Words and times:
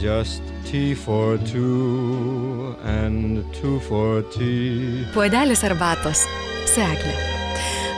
Just 0.00 0.42
tea 0.64 0.94
for 0.94 1.38
two 1.38 2.76
and 2.84 3.44
two 3.54 3.80
for 3.80 4.22
tea. 4.34 5.06
Puodelis 5.14 5.64
arbatos. 5.64 6.26
Seklė. 6.74 7.43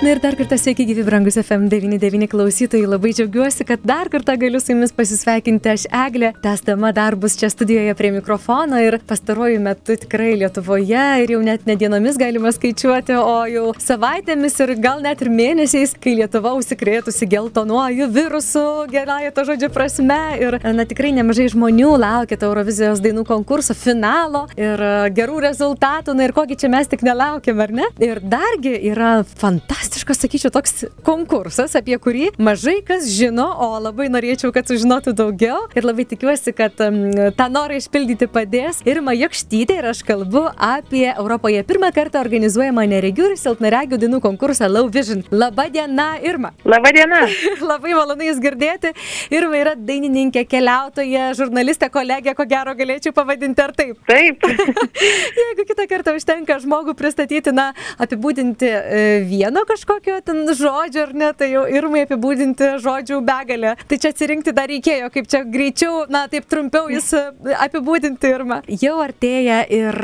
Na 0.03 0.11
ir 0.12 0.19
dar 0.21 0.35
kartą 0.37 0.59
sveiki, 0.61 0.85
gyvi 0.85 1.06
brangus 1.06 1.38
FM99 1.40 2.27
klausytojai. 2.29 2.85
Labai 2.85 3.14
džiaugiuosi, 3.17 3.64
kad 3.64 3.80
dar 3.80 4.11
kartą 4.12 4.35
galiu 4.37 4.58
su 4.61 4.74
jumis 4.74 4.90
pasisveikinti. 4.92 5.71
Aš 5.72 5.87
Eglė, 5.88 6.35
tęsdama 6.45 6.90
darbus 6.92 7.38
čia 7.40 7.49
studijoje 7.49 7.95
prie 7.96 8.10
mikrofono 8.13 8.77
ir 8.85 8.99
pastaruoju 9.09 9.63
metu 9.64 9.96
tikrai 9.96 10.35
Lietuvoje 10.37 11.04
ir 11.22 11.32
jau 11.32 11.38
net 11.40 11.64
ne 11.64 11.78
dienomis 11.81 12.19
galima 12.21 12.53
skaičiuoti, 12.53 13.17
o 13.17 13.38
jau 13.49 13.71
savaitėmis 13.81 14.60
ir 14.67 14.74
gal 14.85 15.01
net 15.01 15.24
ir 15.24 15.31
mėnesiais, 15.32 15.97
kai 15.97 16.19
Lietuva 16.20 16.52
užsikrėtusi 16.60 17.30
geltonuoju 17.33 18.10
virusu, 18.12 18.66
gerąją 18.92 19.33
to 19.33 19.47
žodžio 19.48 19.73
prasme. 19.73 20.20
Ir 20.42 20.59
na 20.77 20.84
tikrai 20.84 21.15
nemažai 21.16 21.48
žmonių 21.56 21.95
laukia 22.05 22.37
Eurovizijos 22.42 23.01
dainų 23.01 23.24
konkurso 23.33 23.72
finalo 23.72 24.44
ir 24.60 24.84
gerų 25.16 25.41
rezultatų. 25.48 26.19
Na 26.20 26.28
ir 26.28 26.36
kokį 26.36 26.60
čia 26.60 26.72
mes 26.77 26.92
tik 26.92 27.00
nelaukiam, 27.08 27.64
ar 27.64 27.72
ne? 27.80 27.91
Ir 27.97 28.20
dargi 28.20 28.77
yra 28.92 29.16
fantastiška 29.24 29.85
fantastiškas, 29.86 30.18
sakyčiau, 30.18 30.50
toks 30.50 30.84
konkursas, 31.06 31.76
apie 31.78 31.94
kurį 32.02 32.32
mažai 32.42 32.80
kas 32.86 33.06
žino, 33.14 33.46
o 33.62 33.78
labai 33.78 34.08
norėčiau, 34.10 34.50
kad 34.54 34.66
sužinotų 34.66 35.12
daugiau. 35.14 35.60
Ir 35.78 35.86
labai 35.86 36.06
tikiuosi, 36.10 36.50
kad 36.56 36.74
um, 36.82 36.98
tą 37.36 37.46
norą 37.52 37.78
išpildyti 37.78 38.27
padės 38.27 38.80
Irma 38.88 39.14
Jokštytė 39.14 39.78
ir 39.78 39.88
aš 39.92 40.02
kalbu 40.06 40.48
apie 40.50 41.06
Europoje 41.12 41.62
pirmą 41.68 41.92
kartą 41.94 42.18
organizuojamą 42.24 42.86
neregių 42.91 43.28
ir 43.30 43.36
silpnaregių 43.38 44.00
dainų 44.02 44.20
konkursą 44.24 44.66
Low 44.70 44.91
Vision. 44.91 45.22
Labą 45.30 45.68
dieną, 45.70 46.08
Irma. 46.27 46.50
Labą 46.72 46.92
dieną. 46.96 47.22
labai 47.62 47.94
malonu 47.94 48.27
Jūs 48.27 48.42
girdėti. 48.42 48.91
Irma 49.30 49.62
yra 49.62 49.77
dainininkė, 49.78 50.46
keliautoja, 50.50 51.30
žurnalistė, 51.38 51.92
kolegė, 51.94 52.34
ko 52.34 52.48
gero 52.50 52.74
galėčiau 52.74 53.14
pavadinti 53.14 53.62
ar 53.62 53.74
taip. 53.77 54.02
Taip. 54.10 54.42
Jeigu 55.44 55.68
kitą 55.70 55.86
kartą 55.91 56.16
užtenka 56.18 56.58
žmogų 56.64 56.96
pristatyti, 56.98 57.55
na, 57.55 57.70
apibūdinti 58.02 58.66
e, 58.66 59.06
vieno 59.30 59.62
kažkokio 59.62 59.75
kažkokio 59.77 60.20
ten 60.24 60.46
žodžio, 60.56 61.02
ar 61.05 61.12
ne, 61.12 61.28
tai 61.36 61.50
jau 61.52 61.66
irmai 61.69 62.06
apibūdinti 62.06 62.77
žodžių 62.80 63.20
begalę. 63.27 63.74
Tai 63.88 63.98
čia 64.00 64.12
atsirinkti 64.14 64.55
dar 64.56 64.70
reikėjo, 64.72 65.10
kaip 65.12 65.28
čia 65.28 65.42
greičiau, 65.44 66.06
na 66.12 66.24
taip 66.33 66.46
trumpiau 66.48 66.88
jis 66.88 67.10
e, 67.18 67.24
apibūdinti 67.66 68.30
irmą. 68.33 68.62
Jau 68.80 68.96
artėja 69.05 69.60
ir 69.68 69.98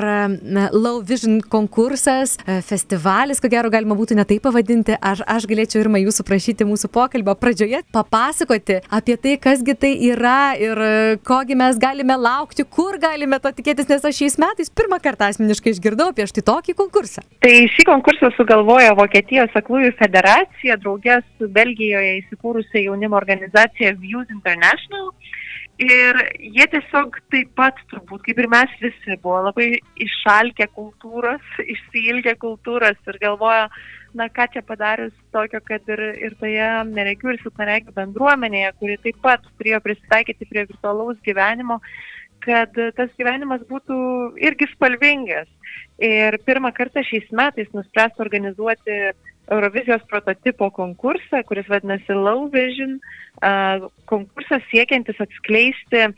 Low 0.76 1.00
Vision 1.08 1.40
konkursas, 1.40 2.36
e, 2.44 2.58
festivalis, 2.66 3.40
ko 3.40 3.48
gero 3.52 3.70
galima 3.72 3.96
būtų 3.96 4.18
ne 4.18 4.26
taip 4.28 4.44
pavadinti. 4.44 4.98
Aš, 5.00 5.24
aš 5.24 5.48
galėčiau 5.48 5.80
irmą 5.86 6.02
jūsų 6.02 6.26
prašyti 6.28 6.68
mūsų 6.68 6.92
pokalbio 6.92 7.34
pradžioje 7.40 7.80
papasakoti 7.96 8.82
apie 8.92 9.16
tai, 9.16 9.38
kasgi 9.40 9.76
tai 9.78 9.94
yra 10.10 10.52
ir 10.60 10.84
e, 10.84 10.92
kogi 11.24 11.56
mes 11.56 11.80
galime 11.80 12.18
laukti, 12.20 12.68
kur 12.68 13.00
galime 13.00 13.40
to 13.40 13.54
tikėtis, 13.56 13.88
nes 13.88 14.04
aš 14.04 14.20
šiais 14.20 14.38
metais 14.42 14.68
pirmą 14.68 15.00
kartą 15.00 15.32
asmeniškai 15.32 15.72
išgirdau 15.72 16.12
apie 16.12 16.28
štai 16.28 16.44
tokį 16.52 16.76
konkursą. 16.76 17.24
Tai 17.40 17.56
šį 17.72 17.88
konkursą 17.88 18.32
sugalvojo 18.36 18.98
Vokietijos 19.00 19.56
aklųjų 19.62 19.94
federacija 19.98 20.76
draugė 20.82 21.20
su 21.38 21.48
Belgijoje 21.48 22.18
įsikūrusia 22.20 22.84
jaunimo 22.84 23.16
organizacija 23.18 23.94
Views 24.02 24.30
International. 24.34 25.12
Ir 25.80 26.18
jie 26.38 26.66
tiesiog 26.70 27.16
taip 27.32 27.54
pat, 27.58 27.78
turbūt, 27.90 28.22
kaip 28.26 28.38
ir 28.42 28.48
mes 28.52 28.74
visi, 28.82 29.16
buvo 29.22 29.40
labai 29.48 29.80
išalkę 30.04 30.68
kultūros, 30.76 31.42
išsilgę 31.74 32.36
kultūros 32.42 32.98
ir 33.08 33.18
galvoja, 33.22 33.66
na 34.14 34.28
ką 34.28 34.46
čia 34.52 34.62
padarius 34.66 35.14
tokio, 35.32 35.62
kad 35.64 35.88
ir, 35.88 36.02
ir 36.28 36.36
toje 36.40 36.68
neregių 36.92 37.32
ir 37.32 37.40
silpnaregių 37.42 37.96
bendruomenėje, 37.96 38.74
kuri 38.78 38.98
taip 39.06 39.22
pat 39.24 39.48
turėjo 39.56 39.80
prisitaikyti 39.86 40.50
prie 40.50 40.66
virtualaus 40.68 41.16
gyvenimo, 41.24 41.80
kad 42.44 42.76
tas 42.98 43.10
gyvenimas 43.16 43.64
būtų 43.70 43.96
irgi 44.44 44.68
spalvingas. 44.74 45.48
Ir 46.02 46.36
pirmą 46.46 46.72
kartą 46.76 47.02
šiais 47.06 47.28
metais 47.32 47.70
nuspręsta 47.72 48.24
organizuoti 48.24 48.96
Eurovizijos 49.50 50.02
prototipo 50.08 50.70
konkursą, 50.70 51.42
kuris 51.48 51.66
vadinasi 51.68 52.14
Low 52.14 52.46
Vision, 52.52 52.98
konkursas 54.06 54.62
siekiantis 54.70 55.18
atskleisti 55.24 56.04
e, 56.04 56.10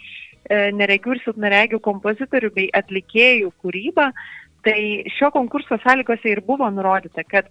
neregių 0.77 1.17
ir 1.17 1.23
silpnaregių 1.25 1.81
kompozitorių 1.85 2.51
bei 2.55 2.69
atlikėjų 2.77 3.53
kūrybą. 3.65 4.11
Tai 4.65 4.81
šio 5.13 5.29
konkurso 5.33 5.77
sąlygose 5.83 6.31
ir 6.31 6.41
buvo 6.45 6.69
nurodyta, 6.73 7.25
kad 7.29 7.51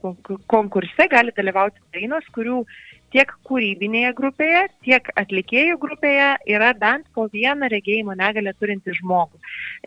konkurse 0.49 1.05
gali 1.11 1.33
dalyvauti 1.37 1.81
dainos, 1.93 2.25
kurių 2.33 2.63
tiek 3.13 3.29
kūrybinėje 3.47 4.11
grupėje, 4.17 4.63
tiek 4.85 5.09
atlikėjų 5.19 5.77
grupėje 5.81 6.29
yra 6.49 6.71
bent 6.77 7.05
po 7.15 7.27
vieną 7.31 7.69
regėjimo 7.71 8.15
negalę 8.17 8.55
turinti 8.57 8.95
žmogų. 8.97 9.39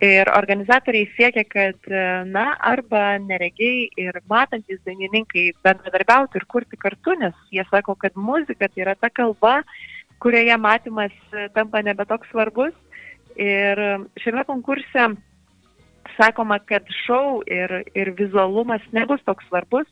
Ir 0.06 0.30
organizatoriai 0.30 1.08
siekia, 1.16 1.44
kad, 1.50 1.90
na, 2.30 2.46
arba 2.70 3.18
neregiai 3.22 3.88
ir 3.98 4.20
matantis 4.30 4.80
dainininkai 4.86 5.48
bendradarbiautų 5.66 6.40
ir 6.40 6.48
kurti 6.54 6.78
kartu, 6.80 7.16
nes 7.18 7.36
jie 7.54 7.66
sako, 7.70 7.96
kad 7.98 8.16
muzika 8.16 8.70
tai 8.70 8.86
yra 8.86 8.94
ta 8.94 9.10
kalba, 9.10 9.58
kurioje 10.22 10.56
matymas 10.60 11.14
tampa 11.54 11.82
nebetoks 11.84 12.30
svarbus. 12.30 12.74
Ir 13.36 13.76
šiame 14.22 14.46
konkurse 14.48 15.10
sakoma, 16.16 16.58
kad 16.62 16.86
šau 17.04 17.42
ir, 17.50 17.82
ir 17.98 18.12
vizualumas 18.18 18.84
nebus 18.96 19.22
toks 19.26 19.46
svarbus, 19.50 19.86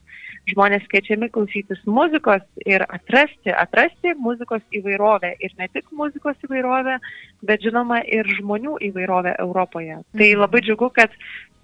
žmonės 0.50 0.84
kviečiami 0.90 1.30
klausytis 1.34 1.80
muzikos 1.88 2.44
ir 2.66 2.84
atrasti, 2.88 3.52
atrasti 3.52 4.14
muzikos 4.20 4.62
įvairovę. 4.76 5.34
Ir 5.40 5.54
ne 5.58 5.68
tik 5.72 5.88
muzikos 5.96 6.36
įvairovę, 6.46 6.98
bet 7.48 7.64
žinoma 7.64 8.02
ir 8.04 8.28
žmonių 8.40 8.78
įvairovę 8.90 9.36
Europoje. 9.44 10.00
Tai 10.16 10.28
mhm. 10.30 10.44
labai 10.44 10.64
džiugu, 10.66 10.90
kad 10.96 11.14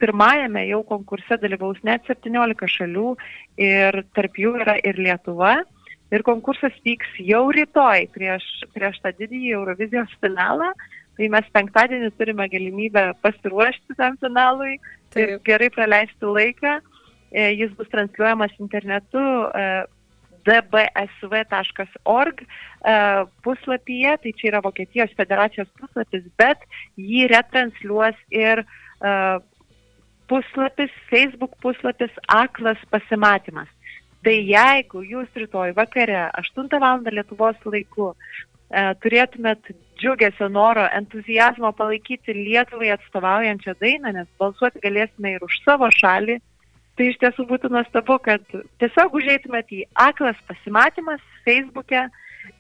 pirmajame 0.01 0.65
jau 0.71 0.81
konkurse 0.89 1.37
dalyvaus 1.43 1.81
net 1.85 2.09
17 2.09 2.71
šalių 2.77 3.11
ir 3.61 4.01
tarp 4.17 4.41
jų 4.41 4.57
yra 4.65 4.79
ir 4.81 5.01
Lietuva. 5.01 5.61
Ir 6.11 6.25
konkursas 6.27 6.75
vyks 6.83 7.21
jau 7.23 7.45
rytoj 7.55 8.09
prieš, 8.15 8.47
prieš 8.75 8.97
tą 9.05 9.13
didįjį 9.15 9.53
Eurovizijos 9.61 10.11
finalą. 10.25 10.73
Tai 11.19 11.27
mes 11.35 11.47
penktadienį 11.53 12.11
turime 12.17 12.47
galimybę 12.53 13.03
pasiruošti 13.25 13.97
tam 13.99 14.17
finalui 14.23 14.79
Taip. 15.11 15.21
ir 15.21 15.39
gerai 15.45 15.71
praleisti 15.75 16.25
laiką. 16.39 16.79
E, 17.31 17.53
jis 17.55 17.71
bus 17.79 17.89
transliuojamas 17.93 18.51
internetu 18.59 19.21
e, 19.55 19.85
dbsv.org 20.49 22.41
e, 22.43 22.47
puslapyje, 23.45 24.17
tai 24.23 24.33
čia 24.39 24.49
yra 24.51 24.61
Vokietijos 24.65 25.13
federacijos 25.19 25.69
puslapis, 25.79 26.25
bet 26.41 26.59
jį 26.99 27.29
retransliuos 27.31 28.19
ir 28.35 28.65
puslapis, 30.31 30.93
Facebook 31.11 31.55
puslapis 31.63 32.13
Aklas 32.29 32.81
pasimatymas. 32.91 33.71
Tai 34.27 34.35
jeigu 34.37 35.01
jūs 35.07 35.31
rytoj 35.39 35.73
vakare 35.79 36.27
8 36.43 36.81
val. 36.83 37.01
Lietuvos 37.07 37.57
laiku 37.65 38.11
turėtumėt 39.01 39.73
džiugesio 40.01 40.49
noro, 40.49 40.87
entuzijazmo 40.97 41.73
palaikyti 41.77 42.35
Lietuvai 42.37 42.91
atstovaujančią 42.95 43.75
dainą, 43.81 44.15
nes 44.17 44.29
balsuoti 44.41 44.83
galėsime 44.85 45.37
ir 45.37 45.45
už 45.45 45.59
savo 45.65 45.91
šalį, 46.01 46.39
tai 46.97 47.11
iš 47.11 47.21
tiesų 47.23 47.47
būtų 47.53 47.71
nuostabu, 47.75 48.17
kad 48.25 48.43
tiesiog 48.83 49.15
užeitumėt 49.21 49.71
į 49.77 49.85
aklas 50.09 50.41
pasimatymas 50.49 51.23
Facebook'e 51.47 52.09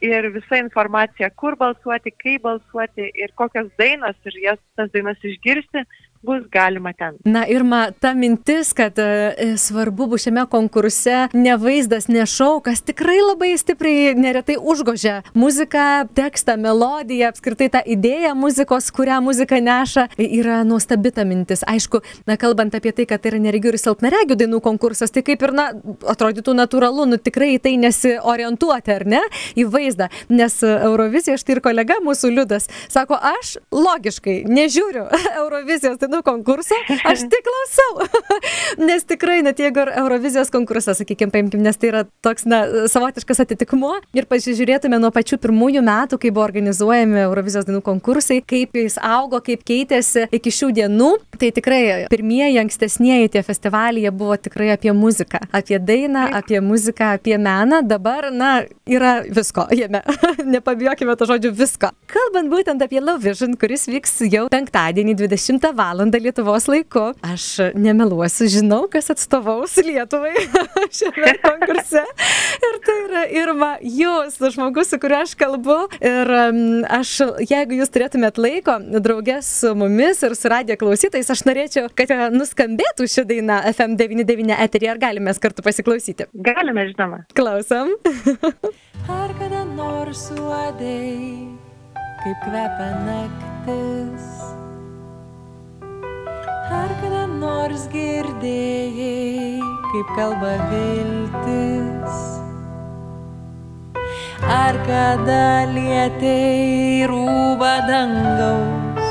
ir 0.04 0.28
visa 0.34 0.60
informacija, 0.60 1.30
kur 1.42 1.56
balsuoti, 1.60 2.12
kaip 2.22 2.44
balsuoti 2.46 3.10
ir 3.14 3.32
kokios 3.40 3.68
dainos 3.80 4.16
ir 4.28 4.38
jas 4.44 4.60
tas 4.76 4.92
dainas 4.94 5.20
išgirsti, 5.24 5.84
bus 6.22 6.42
galima 6.52 6.92
ten. 6.92 7.16
Na 7.24 7.46
ir 7.48 7.62
ma, 7.64 7.90
ta 7.92 8.12
mintis, 8.14 8.72
kad 8.76 8.98
e, 8.98 9.56
svarbu 9.56 10.06
bus 10.12 10.26
šiame 10.26 10.44
konkurse 10.52 11.28
ne 11.32 11.54
vaizdas, 11.56 12.10
ne 12.12 12.26
šau, 12.28 12.60
kas 12.64 12.82
tikrai 12.84 13.16
labai 13.22 13.54
stipriai 13.58 14.12
neretai 14.20 14.58
užgožia 14.60 15.20
muziką, 15.34 15.86
tekstą, 16.16 16.58
melodiją, 16.60 17.30
apskritai 17.32 17.70
tą 17.72 17.82
idėją 17.96 18.34
muzikos, 18.36 18.90
kurią 18.92 19.20
muzika 19.24 19.60
neša, 19.64 20.10
yra 20.20 20.60
nuostabi 20.68 21.12
ta 21.16 21.24
mintis. 21.24 21.64
Aišku, 21.64 22.02
na 22.28 22.36
kalbant 22.40 22.76
apie 22.76 22.92
tai, 22.92 23.08
kad 23.08 23.24
tai 23.24 23.32
yra 23.32 23.40
neregių 23.46 23.72
ir 23.72 23.80
silpnaregių 23.80 24.36
dainų 24.42 24.60
konkursas, 24.64 25.14
tai 25.14 25.24
kaip 25.24 25.40
ir, 25.46 25.54
na, 25.56 25.70
atrodytų 26.12 26.56
natūralu, 26.58 27.08
nu 27.14 27.20
tikrai 27.20 27.54
tai 27.64 27.78
nesiorientuoti, 27.80 28.96
ar 28.98 29.06
ne, 29.08 29.22
į 29.56 29.66
vaizdą, 29.72 30.10
nes 30.28 30.60
Eurovizija, 30.68 31.40
štai 31.40 31.56
ir 31.56 31.64
kolega 31.64 31.96
mūsų 32.04 32.34
Liudas, 32.36 32.68
sako, 32.92 33.16
aš 33.16 33.56
logiškai 33.72 34.42
nežiūriu 34.50 35.08
Eurovizijos, 35.40 35.96
tai 35.96 36.09
dainų 36.10 36.24
konkurso, 36.26 36.76
aš 37.06 37.24
tik 37.30 37.44
klausau. 37.46 38.06
nes 38.88 39.04
tikrai, 39.08 39.40
net 39.46 39.60
jeigu 39.60 39.84
Eurovizijos 40.02 40.50
konkursas, 40.52 41.00
sakykime, 41.00 41.30
paimkim, 41.32 41.62
nes 41.62 41.78
tai 41.80 41.90
yra 41.92 42.04
toks, 42.24 42.46
na, 42.48 42.62
savotiškas 42.90 43.42
atitikmuo 43.44 43.96
ir 44.16 44.26
pasižiūrėtume 44.30 44.98
nuo 45.00 45.12
pačių 45.14 45.38
pirmųjų 45.42 45.82
metų, 45.86 46.18
kai 46.20 46.32
buvo 46.34 46.44
organizuojami 46.48 47.22
Eurovizijos 47.24 47.68
dainų 47.68 47.82
konkursai, 47.86 48.40
kaip 48.42 48.76
jis 48.78 48.98
augo, 49.02 49.40
kaip 49.44 49.64
keitėsi 49.66 50.26
iki 50.34 50.52
šių 50.54 50.72
dienų, 50.80 51.10
tai 51.40 51.52
tikrai 51.56 51.80
pirmieji, 52.12 52.58
ankstesnieji 52.62 53.32
tie 53.36 53.44
festivaliai 53.46 54.12
buvo 54.14 54.36
tikrai 54.40 54.72
apie 54.74 54.92
muziką, 54.96 55.42
apie 55.56 55.78
dainą, 55.78 56.26
apie 56.40 56.60
muziką, 56.64 57.14
apie 57.18 57.38
meną. 57.38 57.82
Dabar, 57.86 58.30
na, 58.34 58.50
yra 58.90 59.20
visko 59.26 59.66
jame. 59.74 60.02
Nepabijokime 60.54 61.16
to 61.16 61.28
žodžio 61.30 61.52
visko. 61.56 61.92
Kalbant 62.10 62.50
būtent 62.52 62.82
apie 62.84 63.00
Love 63.02 63.30
Vision, 63.30 63.56
kuris 63.60 63.86
vyks 63.90 64.20
jau 64.30 64.46
penktadienį 64.52 65.16
20 65.22 65.70
val. 65.76 65.99
Lietuvos 66.00 66.66
laiku, 66.70 67.10
aš 67.26 67.72
nemeluosiu, 67.76 68.48
žinau, 68.48 68.84
kas 68.92 69.10
atstovaus 69.12 69.76
Lietuvai 69.84 70.32
šiame 70.96 71.34
konkurse. 71.42 72.04
Ir 72.68 72.78
tai 72.86 72.96
yra 73.04 73.24
Irma, 73.40 73.70
jūs, 73.84 74.38
žmogus, 74.54 74.90
su 74.92 75.00
kuriuo 75.02 75.20
aš 75.26 75.34
kalbu. 75.40 75.78
Ir 76.00 76.32
aš, 76.88 77.14
jeigu 77.44 77.80
jūs 77.80 77.92
turėtumėt 77.92 78.40
laiko, 78.40 78.78
draugės 79.00 79.48
su 79.60 79.74
mumis 79.78 80.22
ir 80.26 80.36
su 80.38 80.52
radijo 80.52 80.78
klausytais, 80.80 81.30
aš 81.32 81.44
norėčiau, 81.48 81.90
kad 81.96 82.12
nuskambėtų 82.34 83.08
ši 83.10 83.26
daina 83.28 83.60
FM99 83.74 84.56
eterį. 84.66 84.92
Ar 84.94 85.02
galime 85.02 85.36
kartu 85.40 85.64
pasiklausyti? 85.66 86.30
Galime, 86.34 86.88
žinoma. 86.92 87.24
Klausom. 87.36 87.96
Ar 89.20 89.32
kada 89.40 89.64
nors 89.76 90.28
suodėjai, 90.28 91.48
kaip 92.22 92.46
kvepia 92.46 92.92
naktis? 93.08 94.39
Ar 96.80 96.92
kada 97.00 97.24
nors 97.28 97.82
girdėjai, 97.92 99.60
kaip 99.90 100.12
kalba 100.18 100.52
viltis? 100.70 102.20
Ar 104.56 104.78
kada 104.86 105.42
lietėjai 105.74 107.08
rūbą 107.10 107.72
dangaus? 107.90 109.10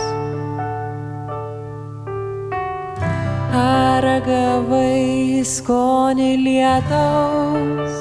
Ar 3.61 4.09
gavai 4.25 5.45
skonį 5.53 6.31
lietaus? 6.47 7.98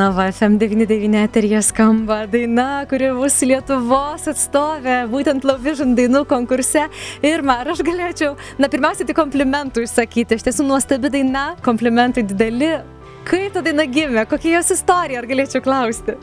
Na, 0.00 0.06
va, 0.10 0.30
FM99 0.32 1.18
eterija 1.24 1.58
skamba 1.62 2.22
daina, 2.32 2.86
kuri 2.88 3.10
bus 3.12 3.34
Lietuvos 3.44 4.24
atstovė, 4.32 4.94
būtent 5.12 5.44
Lovižin 5.44 5.92
dainų 5.98 6.22
konkurse. 6.30 6.86
Ir 7.20 7.44
man, 7.44 7.68
aš 7.68 7.82
galėčiau, 7.84 8.30
na, 8.56 8.72
pirmiausia, 8.72 9.04
tai 9.04 9.18
komplimentų 9.18 9.84
išsakyti. 9.84 10.40
Iš 10.40 10.48
tiesų 10.48 10.70
nuostabi 10.72 11.12
daina, 11.12 11.50
komplimentai 11.66 12.24
dideli. 12.32 12.78
Kaip 13.28 13.52
ta 13.52 13.60
daina 13.66 13.84
gimė, 13.84 14.24
kokia 14.30 14.56
jos 14.56 14.72
istorija, 14.78 15.20
ar 15.20 15.28
galėčiau 15.28 15.60
klausti? 15.68 16.16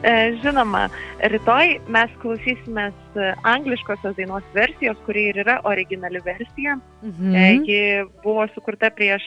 E, 0.00 0.12
Žinoma, 0.40 0.86
rytoj 1.28 1.74
mes 1.92 2.12
klausysimės 2.22 2.96
e, 3.20 3.26
angliškosios 3.44 4.14
dainos 4.16 4.46
versijos, 4.54 4.96
kuri 5.04 5.26
ir 5.28 5.40
yra 5.42 5.58
originali 5.68 6.22
versija. 6.24 6.78
Mhm. 7.04 7.34
E, 7.36 7.42
Ji 7.68 7.80
buvo 8.24 8.46
sukurta 8.54 8.88
prieš 8.96 9.26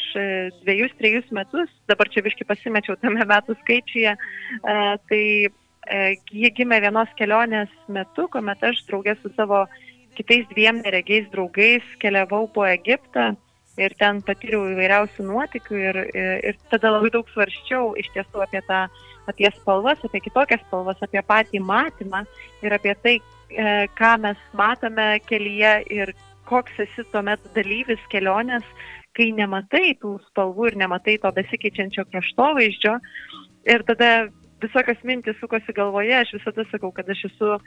dviejus, 0.64 0.96
trejus 0.98 1.30
metus, 1.36 1.70
dabar 1.92 2.10
čia 2.10 2.26
viški 2.26 2.48
pasimečiau 2.50 2.98
tame 3.02 3.22
metų 3.30 3.58
skaičiuje. 3.62 4.16
Tai 4.64 5.24
ji 6.32 6.50
gimė 6.58 6.80
vienos 6.86 7.10
kelionės 7.20 7.72
metu, 7.92 8.30
kuomet 8.32 8.62
aš 8.64 8.82
draugė 8.88 9.18
su 9.20 9.30
savo 9.38 9.66
kitais 10.18 10.48
dviem 10.54 10.80
neregiais 10.82 11.28
draugais 11.34 11.86
keliavau 12.02 12.48
po 12.48 12.66
Egiptą 12.66 13.34
ir 13.82 13.94
ten 14.00 14.22
patyriau 14.26 14.68
įvairiausių 14.72 15.26
nuotikių 15.28 15.80
ir, 15.82 16.00
ir, 16.14 16.30
ir 16.50 16.60
tada 16.72 16.94
labai 16.94 17.12
daug 17.14 17.30
svarščiau 17.34 17.94
iš 18.00 18.10
tiesų 18.16 18.44
apie 18.46 18.62
tą, 18.70 18.86
apie 19.30 19.50
spalvas, 19.60 20.02
apie 20.04 20.22
kitokias 20.26 20.62
spalvas, 20.68 21.00
apie 21.06 21.22
patį 21.28 21.62
matymą 21.64 22.24
ir 22.66 22.76
apie 22.76 22.96
tai, 23.04 23.16
e, 23.50 23.88
ką 23.98 24.14
mes 24.26 24.40
matome 24.58 25.08
kelyje 25.30 25.74
ir 25.94 26.14
koks 26.50 26.84
esi 26.86 27.06
tuomet 27.12 27.44
dalyvis 27.56 28.02
kelionės, 28.12 28.66
kai 29.16 29.32
nematai 29.36 29.94
tų 30.02 30.18
spalvų 30.30 30.72
ir 30.72 30.80
nematai 30.84 31.20
to 31.22 31.32
besikeičiančio 31.36 32.06
kraštovaizdžio. 32.12 32.98
Ir 33.70 33.86
tada 33.88 34.10
visokios 34.64 35.00
mintis 35.04 35.38
sukosi 35.40 35.76
galvoje, 35.76 36.16
aš 36.18 36.34
visada 36.38 36.66
sakau, 36.72 36.92
kad 36.96 37.10
aš 37.10 37.26
esu 37.30 37.52
a, 37.54 37.60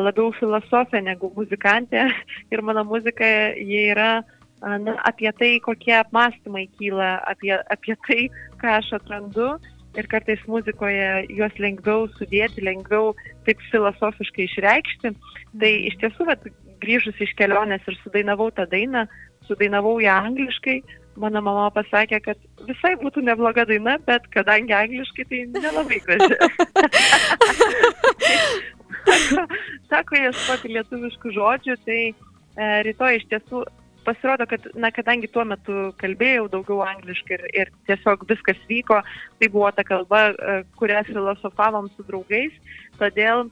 labiau 0.00 0.32
filosofė 0.38 1.02
negu 1.04 1.30
muzikantė 1.36 2.08
ir 2.52 2.62
mano 2.66 2.84
muzika 2.88 3.26
jie 3.56 3.86
yra 3.92 4.10
a, 4.20 4.78
na, 4.78 4.96
apie 5.08 5.32
tai, 5.38 5.52
kokie 5.64 5.96
apmąstymai 6.00 6.66
kyla, 6.78 7.12
apie, 7.30 7.54
apie 7.76 7.96
tai, 8.06 8.22
ką 8.62 8.78
aš 8.80 8.94
atrandu. 9.00 9.52
Ir 9.98 10.06
kartais 10.06 10.42
muzikoje 10.46 11.26
juos 11.34 11.56
lengviau 11.58 12.06
sudėti, 12.14 12.62
lengviau 12.62 13.10
taip 13.46 13.58
filosofiškai 13.72 14.46
išreikšti. 14.46 15.14
Tai 15.60 15.70
iš 15.90 15.96
tiesų, 16.02 16.26
vat, 16.28 16.46
grįžus 16.80 17.18
iš 17.20 17.32
kelionės 17.38 17.82
ir 17.90 17.96
sudainavau 18.04 18.50
tą 18.54 18.64
dainą, 18.70 19.02
sudainavau 19.48 19.96
ją 20.02 20.14
angliškai, 20.28 20.76
mano 21.20 21.40
mama 21.44 21.68
pasakė, 21.74 22.18
kad 22.24 22.38
visai 22.68 22.94
būtų 23.00 23.18
nebloga 23.26 23.62
daina, 23.68 23.94
bet 24.06 24.22
kadangi 24.34 24.72
angliškai 24.76 25.24
tai 25.30 25.38
nelabai 25.56 25.98
graži. 26.06 26.36
Sako 29.90 30.12
ieškoti 30.20 30.66
lietuviškų 30.76 31.28
žodžių, 31.34 31.74
tai 31.86 32.00
e, 32.06 32.12
rytoj 32.86 33.12
iš 33.18 33.24
tiesų 33.32 33.58
pasirodo, 34.10 34.46
kad, 34.50 34.66
na, 34.74 34.90
kadangi 34.94 35.30
tuo 35.30 35.46
metu 35.46 35.88
kalbėjau 36.02 36.48
daugiau 36.52 36.82
angliškai 36.88 37.38
ir, 37.38 37.46
ir 37.62 37.72
tiesiog 37.88 38.26
viskas 38.30 38.60
vyko, 38.68 39.00
tai 39.38 39.48
buvo 39.48 39.70
ta 39.76 39.86
kalba, 39.86 40.30
e, 40.34 40.60
kurią 40.80 41.04
filosofavom 41.08 41.90
su 41.94 42.06
draugais, 42.10 42.56
todėl 42.98 43.46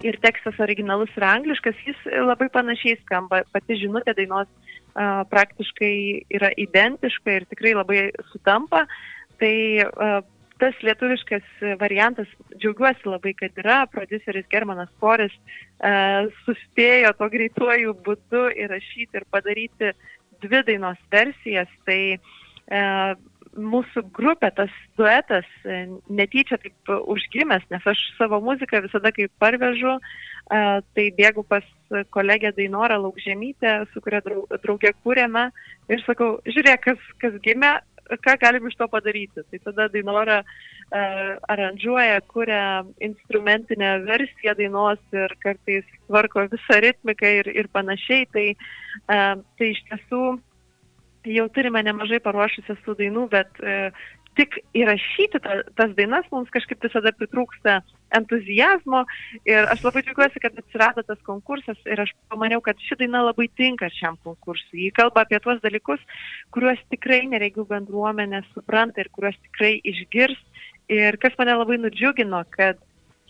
ir 0.00 0.18
tekstas 0.22 0.60
originalus 0.62 1.12
yra 1.18 1.34
angliškas, 1.38 1.80
jis 1.86 2.04
labai 2.28 2.48
panašiai 2.52 2.98
skamba, 3.02 3.42
pati 3.52 3.78
žinutė 3.80 4.14
dainos 4.18 4.48
a, 4.48 5.24
praktiškai 5.32 5.94
yra 6.38 6.52
identiška 6.60 7.38
ir 7.38 7.48
tikrai 7.50 7.74
labai 7.76 8.04
sutampa. 8.32 8.86
Tai 9.40 9.56
a, 9.82 10.12
tas 10.62 10.78
lietuviškas 10.86 11.64
variantas, 11.80 12.30
džiaugiuosi 12.54 13.10
labai, 13.10 13.34
kad 13.34 13.58
yra, 13.58 13.80
produceris 13.90 14.46
Germanas 14.52 14.92
Koris 15.02 15.34
uh, 15.34 16.30
suspėjo 16.46 17.10
to 17.18 17.28
greituoju 17.34 17.96
būdu 18.06 18.46
įrašyti 18.64 19.20
ir 19.20 19.26
padaryti 19.34 19.92
dvi 20.44 20.62
dainos 20.70 21.02
versijas. 21.10 21.70
Tai 21.86 22.00
uh, 22.14 23.18
mūsų 23.56 24.04
grupė, 24.16 24.50
tas 24.56 24.72
duetas 24.96 25.48
e, 25.64 25.84
netyčia 26.08 26.58
taip 26.60 26.92
užgimęs, 27.12 27.64
nes 27.72 27.86
aš 27.88 28.00
savo 28.16 28.40
muziką 28.44 28.82
visada 28.84 29.12
kaip 29.12 29.32
parvežu, 29.42 29.98
tai 30.48 31.04
bėgu 31.16 31.44
pas 31.48 31.64
kolegę 32.12 32.52
Dainorą 32.56 32.98
Laukžemytę, 33.04 33.74
su 33.92 34.00
kuria 34.04 34.20
draugė 34.24 34.92
kūrėme 35.04 35.46
ir 35.92 36.02
sakau, 36.06 36.34
žiūrėk, 36.48 36.82
kas, 36.88 37.06
kas 37.22 37.36
gimė, 37.44 37.76
ką 38.08 38.36
galim 38.40 38.68
iš 38.68 38.76
to 38.80 38.88
padaryti. 38.90 39.44
Tai 39.50 39.60
tada 39.66 39.88
Dainora 39.92 40.40
uh, 40.42 41.34
aranžuoja, 41.52 42.20
kuria 42.32 42.84
instrumentinę 43.00 43.92
versiją 44.06 44.56
dainos 44.58 45.02
ir 45.14 45.36
kartais 45.42 45.86
tvarko 46.06 46.46
visą 46.52 46.80
ritmiką 46.84 47.34
ir, 47.42 47.52
ir 47.54 47.70
panašiai. 47.72 48.26
Tai, 48.32 48.48
uh, 48.54 49.36
tai 49.58 49.70
iš 49.74 49.84
tiesų 49.90 50.24
jau 51.32 51.46
turime 51.54 51.84
nemažai 51.86 52.18
paruošusių 52.24 52.78
tų 52.84 52.98
dainų, 53.04 53.28
bet 53.32 53.62
uh, 53.62 54.04
tik 54.38 54.58
įrašyti 54.76 55.40
ta, 55.44 55.60
tas 55.76 55.92
dainas 55.98 56.28
mums 56.32 56.50
kažkaip 56.54 56.82
visada 56.84 57.12
pritrūksta 57.16 57.80
entuzijazmo 58.18 59.04
ir 59.48 59.68
aš 59.72 59.84
labai 59.86 60.02
džiaugiuosi, 60.06 60.42
kad 60.44 60.58
atsirado 60.58 61.04
tas 61.06 61.20
konkursas 61.26 61.80
ir 61.88 62.04
aš 62.04 62.14
pamaniau, 62.32 62.62
kad 62.64 62.80
ši 62.80 63.00
daina 63.04 63.24
labai 63.26 63.48
tinka 63.58 63.90
šiam 63.92 64.18
konkursui. 64.26 64.86
Ji 64.86 64.94
kalba 64.96 65.24
apie 65.26 65.40
tuos 65.42 65.60
dalykus, 65.64 66.00
kuriuos 66.54 66.80
tikrai 66.92 67.22
nereigių 67.32 67.66
bendruomenė 67.70 68.42
supranta 68.52 69.04
ir 69.04 69.12
kuriuos 69.14 69.38
tikrai 69.48 69.74
išgirs. 69.92 70.40
Ir 70.92 71.16
kas 71.22 71.36
mane 71.38 71.54
labai 71.56 71.78
nudžiugino, 71.80 72.42
kad 72.52 72.80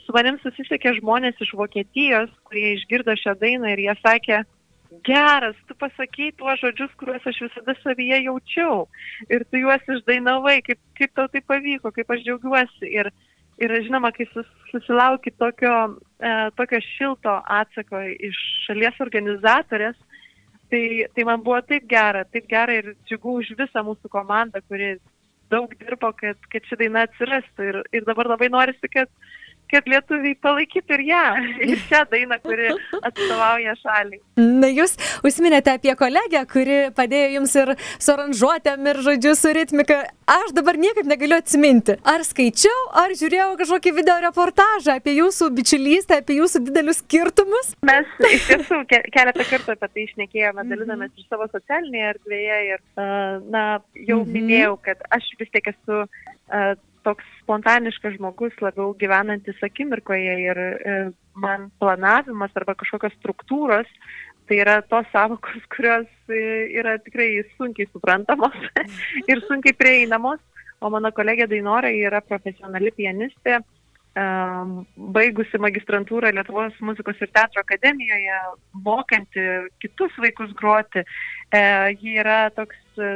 su 0.03 0.15
manim 0.17 0.39
susisiekė 0.43 0.97
žmonės 0.99 1.39
iš 1.45 1.53
Vokietijos, 1.59 2.33
kurie 2.49 2.73
išgirdo 2.79 3.15
šią 3.19 3.37
dainą 3.39 3.75
ir 3.75 3.85
jie 3.85 3.95
sakė, 4.01 4.43
geras, 5.07 5.57
tu 5.69 5.77
pasakėjai 5.79 6.35
tuos 6.39 6.61
žodžius, 6.61 6.93
kuriuos 7.01 7.27
aš 7.29 7.41
visada 7.47 7.75
savyje 7.81 8.23
jaučiau. 8.27 8.87
Ir 9.33 9.45
tu 9.51 9.61
juos 9.63 9.93
išdainavai, 9.97 10.59
kaip, 10.67 10.81
kaip 10.99 11.15
tau 11.17 11.29
tai 11.33 11.43
pavyko, 11.47 11.93
kaip 11.95 12.11
aš 12.13 12.25
džiaugiuosi. 12.27 12.91
Ir, 12.91 13.13
ir 13.61 13.75
žinoma, 13.85 14.13
kai 14.17 14.27
sus, 14.33 14.49
susilauki 14.71 15.33
tokio, 15.39 15.75
e, 16.21 16.33
tokio 16.57 16.81
šilto 16.87 17.35
atsako 17.61 18.01
iš 18.29 18.39
šalies 18.67 19.01
organizatorės, 19.05 19.99
tai, 20.73 20.85
tai 21.15 21.27
man 21.29 21.43
buvo 21.45 21.61
taip 21.69 21.89
gera, 21.91 22.25
taip 22.33 22.49
gera 22.51 22.79
ir 22.81 22.95
džiugu 23.09 23.39
už 23.43 23.53
visą 23.59 23.85
mūsų 23.85 24.09
komandą, 24.13 24.63
kuri 24.69 24.95
daug 25.53 25.73
dirbo, 25.81 26.13
kad, 26.17 26.39
kad 26.53 26.65
ši 26.69 26.79
daina 26.81 27.05
atsirastų. 27.07 27.69
Ir, 27.69 27.81
ir 27.93 28.07
dabar 28.09 28.31
labai 28.33 28.49
norisi, 28.53 28.89
kad 28.93 29.11
kad 29.73 29.89
lietuviai 29.91 30.37
palaikytų 30.45 30.99
ir 30.99 31.05
ją, 31.09 31.23
ir 31.71 31.81
šią 31.89 32.03
dainą, 32.13 32.39
kuri 32.45 32.71
atstovauja 33.01 33.75
šaliai. 33.81 34.21
Na, 34.39 34.69
jūs 34.73 34.95
užsiminėte 35.27 35.75
apie 35.77 35.95
kolegę, 35.99 36.43
kuri 36.53 36.79
padėjo 36.97 37.31
jums 37.39 37.55
ir 37.63 37.75
su 37.99 38.13
aranžuotėm, 38.15 38.87
ir 38.93 39.01
žodžiu, 39.07 39.35
su 39.39 39.53
ritmika. 39.57 40.03
Aš 40.33 40.53
dabar 40.57 40.79
niekaip 40.81 41.09
negaliu 41.11 41.37
atsiminti. 41.41 41.97
Ar 42.09 42.23
skaičiau, 42.25 42.79
ar 43.03 43.13
žiūrėjau 43.19 43.51
kažkokį 43.61 43.93
video 43.99 44.15
reportažą 44.23 44.95
apie 45.01 45.17
jūsų 45.19 45.51
bičiulystę, 45.59 46.21
apie 46.23 46.39
jūsų 46.39 46.63
didelius 46.69 47.03
skirtumus? 47.03 47.73
Mes 47.89 48.09
iš 48.31 48.47
tiesų 48.53 48.79
ke 48.89 49.03
keletą 49.13 49.45
kartų 49.51 49.75
apie 49.75 49.89
tai 49.93 50.07
išnekėjome, 50.07 50.65
dalinamės 50.71 51.13
ir 51.19 51.27
savo 51.29 51.49
socialinėje 51.53 52.09
erdvėje. 52.15 52.61
Ir, 52.73 52.81
uh, 52.97 53.43
na, 53.53 53.65
jau 54.09 54.23
Mhm. 54.23 54.33
minėjau, 54.37 54.73
kad 54.87 55.03
aš 55.11 55.27
vis 55.41 55.51
tiek 55.53 55.69
esu 55.75 56.03
uh, 56.05 56.75
toks 57.07 57.27
spontaniškas 57.43 58.17
žmogus, 58.19 58.55
labiau 58.65 58.93
gyvenantis 58.99 59.59
akimirkoje 59.63 60.37
ir 60.45 60.61
e, 60.63 60.97
man 61.35 61.71
planavimas 61.83 62.55
arba 62.59 62.75
kažkokios 62.79 63.15
struktūros, 63.19 63.91
tai 64.49 64.59
yra 64.63 64.81
tos 64.87 65.07
savokos, 65.13 65.63
kurios 65.75 66.09
e, 66.29 66.41
yra 66.79 66.97
tikrai 67.03 67.45
sunkiai 67.57 67.91
suprantamos 67.93 68.57
ir 69.31 69.45
sunkiai 69.49 69.77
prieinamos, 69.79 70.41
o 70.83 70.91
mano 70.91 71.13
kolegė 71.15 71.47
Dainora 71.51 71.93
yra 71.95 72.21
profesionali 72.27 72.91
pianistė, 72.97 73.61
um, 74.19 74.73
baigusi 75.15 75.61
magistrantūrą 75.63 76.33
Lietuvos 76.35 76.75
muzikos 76.85 77.21
ir 77.23 77.31
teatro 77.33 77.63
akademijoje, 77.63 78.41
mokanti 78.85 79.47
kitus 79.83 80.17
vaikus 80.23 80.53
groti. 80.59 81.05
E, 81.53 81.63
ji 82.01 82.19
yra 82.23 82.45
toks 82.57 82.99
e, 82.99 83.15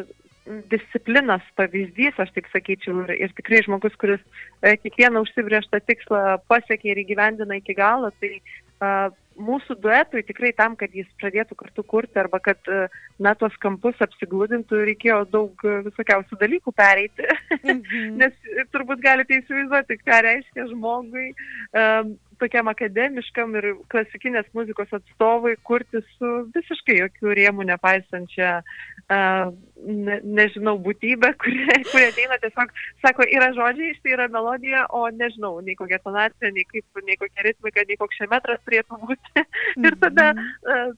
disciplinos 0.70 1.44
pavyzdys, 1.58 2.18
aš 2.22 2.32
tik 2.36 2.48
sakyčiau, 2.52 3.04
ir, 3.04 3.14
ir 3.26 3.36
tikrai 3.38 3.62
žmogus, 3.66 3.96
kuris 4.00 4.22
e, 4.62 4.76
kiekvieną 4.82 5.24
užsibriežtą 5.26 5.82
tikslą 5.86 6.40
pasiekė 6.50 6.92
ir 6.92 7.02
įgyvendina 7.02 7.58
iki 7.58 7.76
galo, 7.78 8.12
tai 8.22 8.38
e, 8.38 8.92
mūsų 9.36 9.76
duetui 9.82 10.22
tikrai 10.26 10.52
tam, 10.56 10.76
kad 10.80 10.94
jis 10.96 11.08
pradėtų 11.20 11.58
kartu 11.58 11.84
kurti 11.84 12.22
arba 12.22 12.40
kad, 12.42 12.60
e, 12.70 12.86
na, 13.22 13.34
tuos 13.38 13.56
kampus 13.62 13.98
apsiglūdintų, 14.06 14.84
reikėjo 14.92 15.24
daug 15.32 15.66
e, 15.66 15.80
visokiausių 15.90 16.40
dalykų 16.40 16.74
pereiti, 16.76 17.26
Mhm. 17.66 18.16
nes 18.20 18.34
e, 18.56 18.64
turbūt 18.74 19.02
galite 19.04 19.40
įsivaizduoti, 19.40 19.98
ką 20.04 20.20
reiškia 20.26 20.68
žmogui. 20.72 21.32
Um, 21.76 22.16
tokiam 22.40 22.68
akademiškam 22.70 23.54
ir 23.58 23.68
klasikinės 23.92 24.48
muzikos 24.56 24.92
atstovui 24.96 25.54
kurti 25.66 26.02
su 26.16 26.32
visiškai 26.54 26.98
jokių 27.00 27.34
rėmų 27.38 27.66
nepaisančia, 27.70 28.50
uh, 28.62 29.48
ne, 29.86 30.18
nežinau, 30.40 30.76
būtybė, 30.82 31.32
kurie, 31.42 31.78
kurie 31.92 32.08
ateina 32.10 32.38
tiesiog, 32.42 32.74
sako, 33.04 33.26
yra 33.38 33.52
žodžiai, 33.56 33.94
štai 34.00 34.14
yra 34.16 34.28
melodija, 34.32 34.84
o 34.90 35.06
nežinau, 35.14 35.54
nei 35.66 35.78
kokia 35.78 36.00
tonacija, 36.04 36.52
nei, 36.52 36.66
kaip, 36.70 37.02
nei 37.06 37.18
kokia 37.20 37.48
ritmika, 37.48 37.86
nei 37.88 37.98
koks 38.00 38.22
šiametras 38.22 38.62
turėtų 38.66 39.00
būti. 39.06 39.46
ir 39.86 39.98
tada 40.02 40.32
uh, 40.36 40.94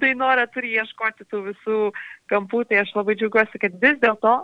Dainora 0.00 0.44
turi 0.52 0.74
ieškoti 0.76 1.24
tų 1.30 1.40
visų 1.48 1.78
kampų, 2.30 2.66
tai 2.68 2.82
aš 2.82 2.92
labai 2.98 3.16
džiaugiuosi, 3.18 3.58
kad 3.62 3.78
vis 3.82 3.96
dėlto 4.02 4.34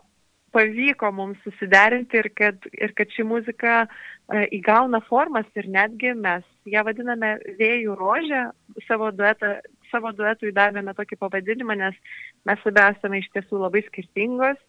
pavyko 0.53 1.11
mums 1.17 1.39
susiderinti 1.47 2.21
ir 2.21 2.29
kad, 2.39 2.67
ir 2.77 2.93
kad 2.99 3.11
ši 3.17 3.25
muzika 3.29 3.77
e, 3.87 4.45
įgauna 4.59 5.01
formas 5.09 5.49
ir 5.59 5.69
netgi 5.73 6.13
mes 6.19 6.45
ją 6.69 6.85
vadiname 6.87 7.35
vėjų 7.61 7.97
rožę, 7.99 8.43
savo, 8.89 9.11
duetą, 9.17 9.57
savo 9.91 10.13
duetui 10.17 10.53
davėme 10.57 10.95
tokį 10.99 11.19
pavadinimą, 11.25 11.77
nes 11.81 11.97
mes 12.49 12.63
abi 12.69 12.91
esame 12.93 13.23
iš 13.23 13.31
tiesų 13.35 13.63
labai 13.65 13.83
skirtingos 13.89 14.61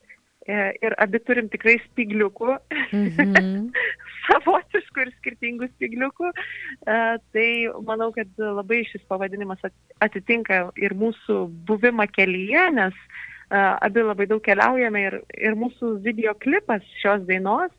e, 0.47 0.71
ir 0.83 0.95
abi 1.03 1.19
turim 1.27 1.51
tikrai 1.53 1.77
spigliukų, 1.89 2.57
Mhm. 2.93 3.69
savotiškų 4.27 5.01
ir 5.03 5.09
skirtingų 5.17 5.67
spigliukų. 5.73 6.29
E, 6.31 6.97
tai 7.35 7.47
manau, 7.87 8.11
kad 8.15 8.29
labai 8.39 8.83
šis 8.87 9.03
pavadinimas 9.09 9.59
at- 9.67 9.75
atitinka 10.05 10.69
ir 10.79 10.95
mūsų 10.95 11.41
buvimą 11.67 12.05
kelyje, 12.15 12.69
nes 12.77 12.95
e, 12.95 13.32
abi 13.51 14.03
labai 14.05 14.27
daug 14.29 14.41
keliaujame 14.45 15.01
ir, 15.07 15.19
ir 15.35 15.57
mūsų 15.59 15.97
videoklipas 16.05 16.85
šios 17.01 17.25
dainos, 17.27 17.71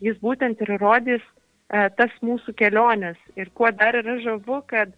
jis 0.00 0.16
būtent 0.22 0.62
ir 0.64 0.74
rodys 0.80 1.22
tas 1.70 2.14
mūsų 2.26 2.56
keliones. 2.58 3.18
Ir 3.38 3.52
kuo 3.54 3.70
dar 3.70 3.94
yra 3.94 4.16
žavu, 4.24 4.62
kad 4.66 4.90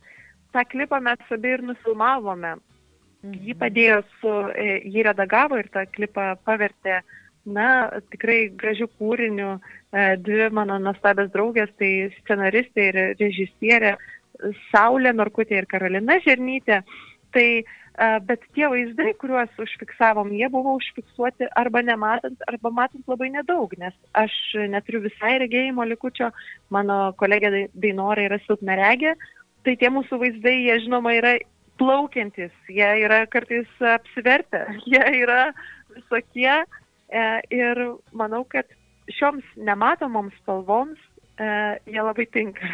tą 0.53 0.65
klipą 0.69 1.01
mes 1.05 1.33
abi 1.33 1.57
ir 1.57 1.65
nufilmavome. 1.69 2.57
Jį 3.23 3.55
padėjo 3.59 4.01
su, 4.19 4.31
e, 4.59 4.81
jį 4.91 5.05
redagavo 5.07 5.59
ir 5.61 5.69
tą 5.75 5.85
klipą 5.95 6.33
pavertė, 6.47 7.03
na, 7.47 7.67
tikrai 8.11 8.49
gražių 8.59 8.89
kūrinių. 8.99 9.53
E, 9.93 10.07
Dvi 10.27 10.49
mano 10.51 10.79
nuostabios 10.83 11.31
draugės, 11.35 11.71
tai 11.79 12.11
scenaristė 12.19 12.89
ir 12.91 12.99
režisierė 13.21 13.95
Saulė 14.73 15.13
Norkutė 15.15 15.61
ir 15.61 15.69
Karolina 15.71 16.19
Žernytė. 16.25 16.81
Tai, 17.33 17.47
e, 17.63 17.65
bet 17.99 18.45
tie 18.57 18.69
vaizdai, 18.73 19.13
kuriuos 19.21 19.53
užfiksavom, 19.61 20.33
jie 20.33 20.49
buvo 20.53 20.75
užfiksuoti 20.79 21.51
arba 21.61 21.83
nematant, 21.85 22.41
arba 22.49 22.73
matant 22.73 23.09
labai 23.11 23.29
nedaug, 23.35 23.73
nes 23.79 23.95
aš 24.17 24.33
neturiu 24.73 25.03
visai 25.05 25.35
regėjimo 25.43 25.85
likučio, 25.91 26.31
mano 26.73 27.13
kolegė 27.21 27.53
Dai- 27.53 27.69
Dainora 27.75 28.25
yra 28.29 28.41
silpnaregė, 28.47 29.15
tai 29.67 29.77
tie 29.77 29.93
mūsų 29.93 30.21
vaizdai, 30.25 30.57
jie 30.67 30.79
žinoma 30.87 31.15
yra 31.19 31.37
plaukiantis, 31.81 32.53
jie 32.69 32.91
yra 33.05 33.25
kartais 33.27 33.69
apsivertę, 33.95 34.65
jie 34.93 35.05
yra 35.23 35.51
visokie 35.93 36.63
e, 36.63 37.27
ir 37.53 37.85
manau, 38.17 38.47
kad 38.49 38.69
šioms 39.13 39.45
nematomoms 39.57 40.35
spalvoms 40.41 40.99
uh, 41.43 41.77
jie 41.87 42.03
labai 42.03 42.27
tinka. 42.33 42.69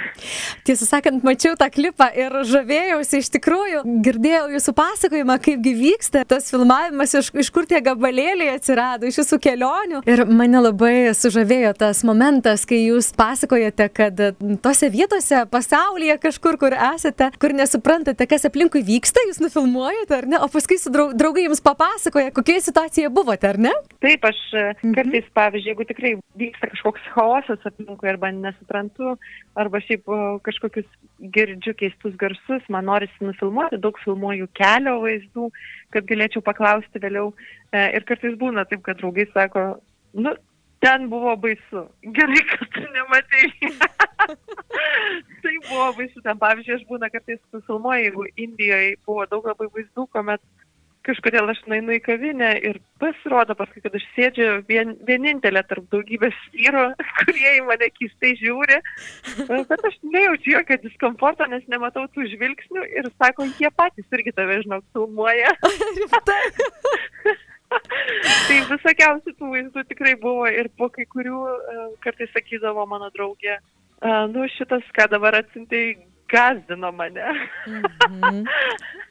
Tiesą 0.69 0.85
sakant, 0.85 1.23
mačiau 1.25 1.55
tą 1.57 1.71
klipą 1.73 2.11
ir 2.13 2.35
žavėjausi 2.45 3.23
iš 3.23 3.31
tikrųjų. 3.39 3.79
Girdėjau 4.05 4.51
jūsų 4.53 4.73
pasakojimą, 4.77 5.39
kaipgi 5.41 5.71
vyksta 5.79 6.27
tas 6.29 6.51
filmavimas, 6.53 7.15
iš, 7.17 7.31
iš 7.41 7.49
kur 7.57 7.65
tie 7.65 7.79
gabalėliai 7.87 8.51
atsirado, 8.53 9.09
iš 9.09 9.23
jūsų 9.23 9.39
kelionių. 9.47 10.03
Ir 10.05 10.21
mane 10.29 10.61
labai 10.61 11.15
sužavėjo 11.17 11.71
tas 11.81 12.03
momentas, 12.05 12.67
kai 12.69 12.83
jūs 12.83 13.09
pasakojate, 13.17 13.87
kad 13.97 14.21
tose 14.61 14.91
vietose 14.93 15.41
pasaulyje 15.49 16.19
kažkur, 16.27 16.61
kur 16.61 16.77
esate, 16.77 17.31
kur 17.41 17.57
nesuprantate, 17.57 18.29
kas 18.29 18.45
aplinkui 18.51 18.85
vyksta, 18.85 19.25
jūs 19.31 19.41
nufilmuojate, 19.47 20.19
ar 20.19 20.29
ne? 20.35 20.43
O 20.45 20.51
paskui 20.53 20.77
su 20.77 20.93
drau- 20.93 21.15
draugai 21.17 21.47
jums 21.47 21.65
papasakoja, 21.65 22.35
kokioje 22.37 22.67
situacijoje 22.69 23.15
buvote, 23.17 23.55
ar 23.55 23.63
ne? 23.71 23.73
Taip, 24.05 24.29
aš 24.35 24.45
mhm. 24.53 24.93
kartais, 25.01 25.33
pavyzdžiui, 25.33 25.73
jeigu 25.73 25.89
tikrai 25.95 26.15
vyksta 26.45 26.69
kažkoks 26.77 27.09
chaosas 27.17 27.65
aplinkui 27.73 28.13
arba 28.13 28.35
nesuprantu, 28.37 29.17
arba 29.57 29.81
šiaip 29.89 30.05
o, 30.13 30.23
kažkokius 30.59 30.87
girdžiu 31.35 31.75
keistus 31.75 32.17
garsus, 32.19 32.63
man 32.69 32.85
norisi 32.85 33.25
nufilmuoti, 33.25 33.79
daug 33.79 33.99
filmuoju 34.03 34.49
kelio 34.59 34.99
vaizdų, 35.03 35.51
kad 35.95 36.07
galėčiau 36.07 36.43
paklausti 36.43 37.03
vėliau. 37.03 37.33
E, 37.73 37.91
Ir 37.97 38.05
kartais 38.05 38.35
būna 38.39 38.65
taip, 38.69 38.83
kad 38.83 38.99
draugai 38.99 39.27
sako, 39.33 39.81
nu, 40.15 40.35
ten 40.81 41.09
buvo 41.11 41.37
baisu. 41.37 41.87
Gerai, 42.03 42.43
kad 42.51 42.69
tu 42.75 42.85
nematai. 42.95 43.51
tai 45.43 45.55
buvo 45.69 45.93
baisu. 45.99 46.23
Ten, 46.23 46.39
pavyzdžiui, 46.39 46.79
aš 46.79 46.87
būna 46.91 47.11
kartais 47.15 47.41
nufilmuoju, 47.55 48.05
jeigu 48.09 48.27
Indijoje 48.37 48.97
buvo 49.07 49.27
daug 49.31 49.47
labai 49.51 49.71
vaizdų, 49.75 50.09
kuomet 50.15 50.43
kažkodėl 51.09 51.51
aš 51.53 51.61
nueinu 51.71 51.95
į 51.97 52.01
kavinę 52.05 52.51
ir 52.65 52.79
pasirodo 53.03 53.57
paskui, 53.59 53.83
kad 53.85 53.95
aš 53.97 54.05
sėdžiu 54.15 54.49
vien, 54.69 54.95
vienintelė 55.09 55.63
tarp 55.69 55.87
daugybės 55.93 56.37
vyrų, 56.55 56.85
kurie 57.21 57.55
į 57.59 57.63
mane 57.69 57.89
keistai 57.97 58.35
žiūri, 58.41 58.79
bet 59.49 59.87
aš 59.91 59.99
nejaučiu 60.05 60.57
jokio 60.57 60.79
diskomforto, 60.85 61.49
nes 61.53 61.65
nematau 61.73 62.07
tų 62.15 62.29
žvilgsnių 62.35 62.87
ir 63.01 63.11
sako, 63.17 63.49
jie 63.61 63.71
patys 63.75 64.19
irgi 64.19 64.35
tave, 64.37 64.61
žinok, 64.67 64.85
filmuoja. 64.97 65.55
tai 68.49 68.61
visokiausių 68.71 69.35
tų 69.37 69.55
vaizdų 69.55 69.85
tikrai 69.91 70.15
buvo 70.21 70.47
ir 70.49 70.71
po 70.81 70.89
kai 70.93 71.05
kurių 71.11 71.41
e, 71.49 71.89
kartais 72.05 72.31
sakydavo 72.33 72.87
mano 72.89 73.11
draugė, 73.17 73.59
"A, 74.01 74.25
nu 74.31 74.47
šitas, 74.55 74.87
ką 74.97 75.09
dabar 75.13 75.37
atsintai, 75.43 75.99
gazdino 76.29 76.93
mane. 76.93 77.25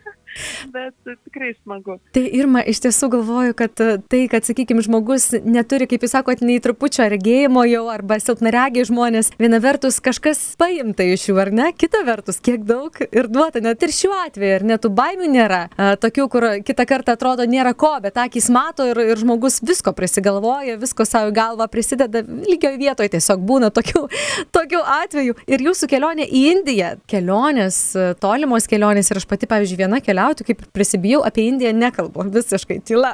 Bet 0.73 0.95
e, 1.07 1.15
tikrai 1.27 1.53
smagu. 1.55 1.97
Tai 2.15 2.23
Irma, 2.37 2.63
iš 2.67 2.81
tiesų 2.85 3.09
galvoju, 3.17 3.55
kad 3.57 3.83
e, 3.83 3.97
tai, 4.11 4.23
kad, 4.31 4.45
sakykime, 4.47 4.83
žmogus 4.85 5.29
neturi, 5.45 5.87
kaip 5.89 6.05
jūs 6.05 6.15
sakote, 6.15 6.45
nei 6.47 6.61
trupučio 6.63 7.07
regėjimo 7.11 7.63
jau 7.67 7.85
arba 7.91 8.19
silpnaregiai 8.21 8.87
žmonės, 8.87 9.33
viena 9.39 9.59
vertus 9.63 9.99
kažkas 10.03 10.41
paimta 10.59 11.05
iš 11.07 11.29
jų, 11.29 11.37
ar 11.41 11.53
ne? 11.55 11.71
Kita 11.77 12.03
vertus, 12.07 12.41
kiek 12.43 12.65
daug 12.67 12.97
ir 13.07 13.29
duota, 13.31 13.61
net 13.63 13.83
ir 13.85 13.93
šiuo 13.95 14.15
atveju, 14.25 14.59
ar 14.59 14.67
net 14.67 14.83
tų 14.85 14.93
baimių 14.97 15.31
nėra. 15.33 15.61
A, 15.77 15.93
tokių, 15.99 16.27
kur 16.33 16.47
kitą 16.67 16.87
kartą 16.89 17.17
atrodo 17.17 17.47
nėra 17.49 17.73
ko, 17.77 17.93
bet 18.03 18.19
akis 18.21 18.49
mato 18.53 18.85
ir, 18.87 18.99
ir 19.13 19.21
žmogus 19.21 19.59
visko 19.65 19.93
prisigalvoja, 19.97 20.77
visko 20.81 21.05
savo 21.07 21.31
galvą 21.35 21.67
prisideda, 21.71 22.23
lygioje 22.47 22.79
vietoje 22.81 23.13
tiesiog 23.17 23.43
būna 23.47 23.71
tokių, 23.75 24.05
tokių 24.57 24.83
atvejų. 24.97 25.37
Ir 25.49 25.65
jūsų 25.69 25.89
kelionė 25.91 26.27
į 26.27 26.43
Indiją, 26.53 26.93
kelionės, 27.09 27.79
e, 27.95 28.09
tolimos 28.21 28.69
kelionės 28.69 29.11
ir 29.11 29.21
aš 29.21 29.27
pati, 29.29 29.49
pavyzdžiui, 29.49 29.81
viena 29.83 29.99
keliauti, 30.27 30.43
kaip 30.43 30.61
prisibijau, 30.73 31.21
apie 31.25 31.47
Indiją 31.47 31.73
nekalbu, 31.73 32.27
visiškai 32.33 32.81
tyla. 32.85 33.13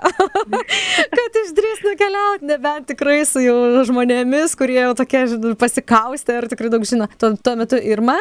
kad 1.18 1.38
išdrįs 1.44 1.84
nukeliauti, 1.86 2.48
nebent 2.48 2.88
tikrai 2.88 3.24
su 3.26 3.42
jau 3.44 3.84
žmonėmis, 3.86 4.56
kurie 4.58 4.80
jau 4.82 4.94
tokie 4.98 5.26
pasikaustę 5.60 6.40
ir 6.42 6.48
tikrai 6.50 6.72
daug 6.74 6.86
žino. 6.86 7.08
Tuo, 7.18 7.34
tuo 7.36 7.56
metu 7.56 7.78
Irma, 7.78 8.18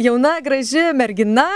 jauna, 0.00 0.38
graži 0.44 0.90
mergina, 0.96 1.48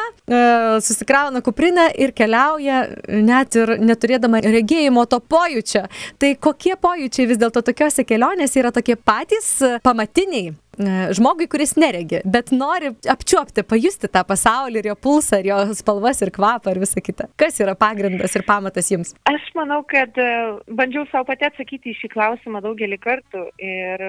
susikrauna 0.81 1.41
kuprinę 1.45 1.91
ir 1.99 2.13
keliauja 2.13 2.85
net 3.09 3.57
ir 3.57 3.77
neturėdama 3.81 4.43
regėjimo 4.45 5.07
to 5.07 5.21
pojūčio. 5.21 5.87
Tai 6.19 6.35
kokie 6.41 6.77
pojūčiai 6.77 7.29
vis 7.31 7.41
dėlto 7.41 7.65
tokiuose 7.65 8.05
kelionėse 8.05 8.61
yra 8.61 8.75
tokie 8.75 8.97
patys 8.97 9.57
pamatiniai? 9.85 10.53
E, 10.79 11.15
Žmogui, 11.17 11.47
kuris 11.51 11.75
neregi, 11.81 12.21
bet 12.25 12.53
nori 12.55 12.93
apčiuopti, 13.11 13.65
pajusti 13.69 14.11
tą 14.13 14.25
pasaulį 14.29 14.83
ir 14.83 14.91
jo 14.93 14.97
pulsą, 15.07 15.41
ir 15.41 15.51
jo 15.53 15.59
spalvas, 15.79 16.23
ir 16.25 16.33
kvapą, 16.35 16.75
ir 16.75 16.83
visą 16.83 17.03
kitą. 17.05 17.29
Kas 17.41 17.61
yra 17.63 17.77
pagrindas 17.79 18.37
ir 18.37 18.47
pamatas 18.47 18.91
jums? 18.93 19.15
Aš 19.31 19.49
manau, 19.59 19.83
kad 19.89 20.17
e, 20.21 20.29
bandžiau 20.69 21.07
savo 21.11 21.29
pati 21.31 21.49
atsakyti 21.49 21.93
į 21.93 21.99
šį 22.03 22.13
klausimą 22.15 22.63
daugelį 22.65 23.01
kartų 23.03 23.49
ir 23.63 24.07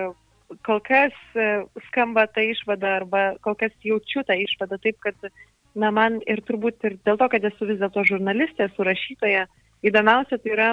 kol 0.65 0.81
kas 0.85 1.15
e, 1.33 1.65
skamba 1.89 2.27
ta 2.29 2.43
išvada 2.45 2.97
arba 3.01 3.25
kol 3.45 3.57
kas 3.59 3.73
jaučiu 3.83 4.25
tą 4.27 4.37
išvadą 4.37 4.79
taip, 4.81 4.99
kad 5.03 5.29
na, 5.75 5.91
man 5.91 6.19
ir 6.29 6.41
turbūt 6.47 6.83
ir 6.87 6.97
dėl 7.05 7.19
to, 7.19 7.29
kad 7.31 7.45
esu 7.45 7.67
vis 7.69 7.79
dėlto 7.81 8.05
žurnalistė, 8.07 8.69
esu 8.69 8.85
rašytoja, 8.87 9.45
įdomiausia 9.85 10.39
tai 10.39 10.53
yra 10.53 10.69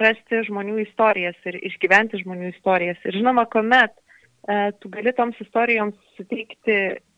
rasti 0.00 0.42
žmonių 0.48 0.80
istorijas 0.84 1.38
ir 1.48 1.58
išgyventi 1.70 2.20
žmonių 2.24 2.50
istorijas. 2.52 2.98
Ir 3.06 3.20
žinoma, 3.20 3.46
kuomet 3.50 3.94
tu 4.80 4.90
gali 4.92 5.12
toms 5.16 5.38
istorijoms 5.40 5.96
suteikti 6.16 6.74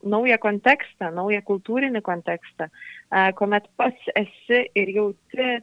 naują 0.07 0.39
kontekstą, 0.39 1.11
naują 1.15 1.41
kultūrinį 1.43 2.03
kontekstą, 2.03 2.69
e, 2.69 3.33
kuomet 3.39 3.67
pats 3.77 4.11
esi 4.15 4.63
ir 4.75 4.93
jauti 4.95 5.43
e, 5.47 5.59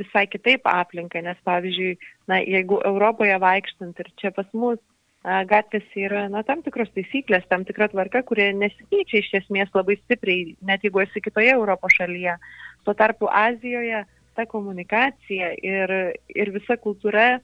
visai 0.00 0.26
kitaip 0.30 0.66
aplinką, 0.70 1.22
nes 1.22 1.38
pavyzdžiui, 1.46 1.96
na, 2.30 2.40
jeigu 2.42 2.80
Europoje 2.84 3.38
vaikštant 3.42 4.02
ir 4.02 4.10
čia 4.20 4.32
pas 4.34 4.48
mus 4.52 4.78
e, 4.80 5.38
gatvėse 5.52 6.02
yra 6.08 6.26
na, 6.32 6.42
tam 6.48 6.64
tikros 6.66 6.90
taisyklės, 6.96 7.46
tam 7.50 7.66
tikra 7.68 7.90
tvarka, 7.92 8.24
kurie 8.26 8.50
nesikeičia 8.56 9.22
iš 9.22 9.32
esmės 9.42 9.70
labai 9.74 9.98
stipriai, 10.02 10.56
net 10.66 10.86
jeigu 10.86 11.04
esi 11.04 11.22
kitoje 11.22 11.54
Europos 11.54 11.94
šalyje. 11.98 12.38
Tuo 12.84 12.94
tarpu 12.94 13.30
Azijoje 13.30 14.04
ta 14.36 14.46
komunikacija 14.46 15.54
ir, 15.64 15.92
ir 16.28 16.50
visa 16.54 16.76
kultūra, 16.76 17.38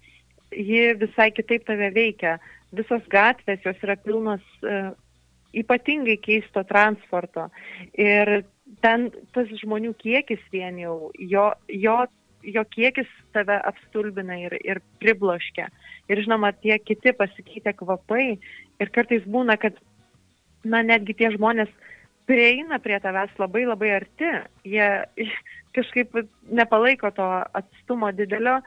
ji 0.53 0.91
visai 1.01 1.31
kitaip 1.33 1.65
tave 1.65 1.89
veikia. 1.95 2.37
Visos 2.73 3.05
gatvės, 3.13 3.61
jos 3.67 3.83
yra 3.85 3.99
pilnos 4.01 4.45
uh, 4.65 4.93
ypatingai 5.53 6.17
keisto 6.23 6.65
transporto. 6.69 7.49
Ir 7.99 8.43
ten 8.85 9.11
tas 9.35 9.51
žmonių 9.61 9.93
kiekis 10.01 10.43
vien 10.53 10.79
jau, 10.81 11.11
jo, 11.19 11.47
jo, 11.69 11.99
jo 12.43 12.65
kiekis 12.73 13.09
tave 13.37 13.59
apstulbina 13.69 14.39
ir, 14.41 14.57
ir 14.65 14.83
pribloškia. 15.03 15.69
Ir 16.11 16.25
žinoma, 16.25 16.53
tie 16.65 16.79
kiti 16.81 17.15
pasikeitę 17.17 17.75
kvapai. 17.79 18.37
Ir 18.81 18.93
kartais 18.95 19.25
būna, 19.29 19.59
kad, 19.61 19.77
na, 20.65 20.83
netgi 20.83 21.17
tie 21.21 21.33
žmonės 21.37 21.71
prieina 22.29 22.79
prie 22.83 22.99
tavęs 23.03 23.35
labai 23.41 23.67
labai 23.69 23.97
arti. 24.01 24.31
Jie 24.69 24.89
kažkaip 25.77 26.17
nepalaiko 26.51 27.13
to 27.17 27.29
atstumo 27.61 28.13
didelio. 28.17 28.61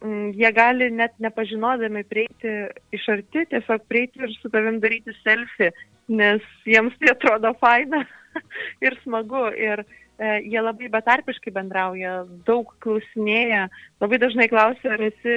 Mm, 0.00 0.32
Jie 0.32 0.50
gali 0.56 0.88
net 0.96 1.12
nepažinodami 1.20 2.02
prieiti 2.08 2.52
iš 2.96 3.04
arti, 3.12 3.44
tiesiog 3.50 3.84
prieiti 3.88 4.22
ir 4.24 4.32
su 4.38 4.48
tavim 4.52 4.78
daryti 4.80 5.12
selfie, 5.20 5.68
nes 6.08 6.44
jiems 6.64 6.96
tai 7.00 7.12
atrodo 7.12 7.52
faina 7.60 8.00
ir 8.86 8.96
smagu. 9.02 9.50
Ir 9.52 9.84
e, 9.84 10.38
jie 10.46 10.62
labai 10.64 10.88
betarpiškai 10.94 11.52
bendrauja, 11.52 12.14
daug 12.48 12.72
klausinėja, 12.80 13.66
labai 14.00 14.20
dažnai 14.24 14.48
klausia, 14.52 14.94
ar 14.96 15.04
esi 15.10 15.36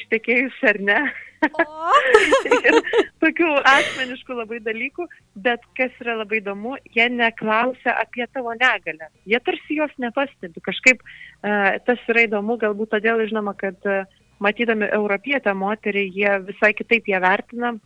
ištekėjusi 0.00 0.68
ar 0.74 0.82
ne. 0.90 1.00
ir 2.68 2.78
tokių 3.22 3.50
asmeniškų 3.72 4.38
labai 4.38 4.60
dalykų, 4.64 5.06
bet 5.44 5.64
kas 5.78 5.94
yra 6.02 6.18
labai 6.22 6.40
įdomu, 6.42 6.76
jie 6.96 7.08
neklausia 7.12 7.96
apie 8.02 8.26
tavo 8.32 8.54
negalę. 8.58 9.10
Jie 9.28 9.40
tarsi 9.44 9.78
jos 9.78 9.94
nepastebi. 10.02 10.62
Kažkaip 10.64 11.02
uh, 11.02 11.78
tas 11.86 12.02
yra 12.12 12.26
įdomu, 12.28 12.58
galbūt 12.62 12.94
todėl 12.96 13.24
žinoma, 13.28 13.56
kad 13.58 13.78
uh, 13.88 14.04
matydami 14.42 14.88
europietę 14.92 15.54
moterį, 15.54 16.06
jie 16.16 16.36
visai 16.48 16.72
kitaip 16.78 17.08
ją 17.10 17.22
vertina. 17.22 17.76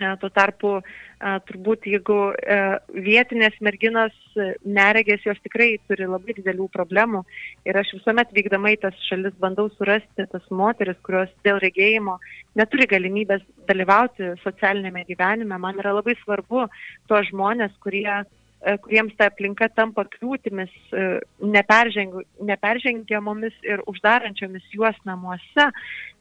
E, 0.00 0.16
Tuo 0.16 0.30
tarpu 0.32 0.78
e, 0.80 0.82
turbūt 1.44 1.84
jeigu 1.92 2.32
e, 2.32 2.56
vietinės 3.04 3.58
merginos 3.60 4.16
neregės, 4.64 5.20
jos 5.26 5.36
tikrai 5.44 5.76
turi 5.90 6.06
labai 6.08 6.32
didelių 6.38 6.70
problemų 6.72 7.20
ir 7.68 7.76
aš 7.76 7.92
visuomet 7.98 8.32
vykdama 8.32 8.72
į 8.72 8.78
tas 8.86 8.96
šalis 9.10 9.34
bandau 9.42 9.68
surasti 9.74 10.24
tas 10.32 10.46
moteris, 10.62 10.96
kurios 11.04 11.28
dėl 11.44 11.60
regėjimo 11.60 12.14
neturi 12.56 12.88
galimybės 12.88 13.42
dalyvauti 13.68 14.24
socialinėme 14.44 15.04
gyvenime. 15.10 15.56
Man 15.60 15.76
yra 15.82 15.92
labai 15.98 16.14
svarbu 16.24 16.60
tuos 17.10 17.24
žmonės, 17.32 17.72
kurie 17.84 18.22
kuriems 18.84 19.14
ta 19.16 19.24
aplinka 19.30 19.66
tampa 19.72 20.02
kliūtimis, 20.04 20.72
neperžengiamomis 21.40 23.54
ir 23.64 23.80
uždarančiomis 23.88 24.66
juos 24.74 24.98
namuose. 25.08 25.64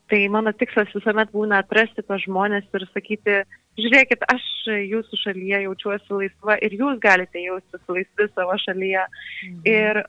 Tai 0.10 0.20
mano 0.34 0.50
tikslas 0.58 0.90
visuomet 0.96 1.30
būna 1.30 1.60
atrasti 1.62 2.02
tos 2.02 2.24
žmonės 2.24 2.66
ir 2.74 2.86
sakyti, 2.96 3.36
žiūrėkit, 3.84 4.24
aš 4.32 4.46
jūsų 4.70 5.20
šalyje 5.24 5.64
jaučiuosi 5.66 6.16
laisva 6.16 6.58
ir 6.66 6.76
jūs 6.80 7.00
galite 7.04 7.42
jaustis 7.44 7.82
laisvi 7.92 8.28
savo 8.34 8.58
šalyje. 8.66 9.06
Mhm. 9.06 9.62
Ir 9.70 10.02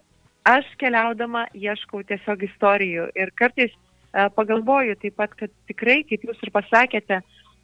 aš 0.48 0.68
keliaudama 0.80 1.46
ieškau 1.54 2.02
tiesiog 2.08 2.44
istorijų 2.48 3.08
ir 3.18 3.32
kartais 3.36 3.72
e, 3.72 4.28
pagalvoju 4.36 4.96
taip 5.02 5.16
pat, 5.20 5.34
kad 5.38 5.52
tikrai, 5.70 6.02
kaip 6.08 6.24
jūs 6.26 6.40
ir 6.44 6.52
pasakėte, 6.54 7.20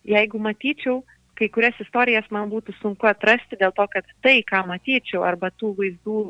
jeigu 0.06 0.40
matyčiau, 0.42 1.02
kai 1.36 1.48
kurias 1.52 1.78
istorijas 1.82 2.28
man 2.32 2.50
būtų 2.52 2.76
sunku 2.80 3.08
atrasti 3.08 3.58
dėl 3.60 3.72
to, 3.76 3.86
kad 3.92 4.06
tai, 4.24 4.38
ką 4.46 4.62
matyčiau, 4.68 5.24
arba 5.26 5.50
tų 5.60 5.74
vaizdų, 5.80 6.20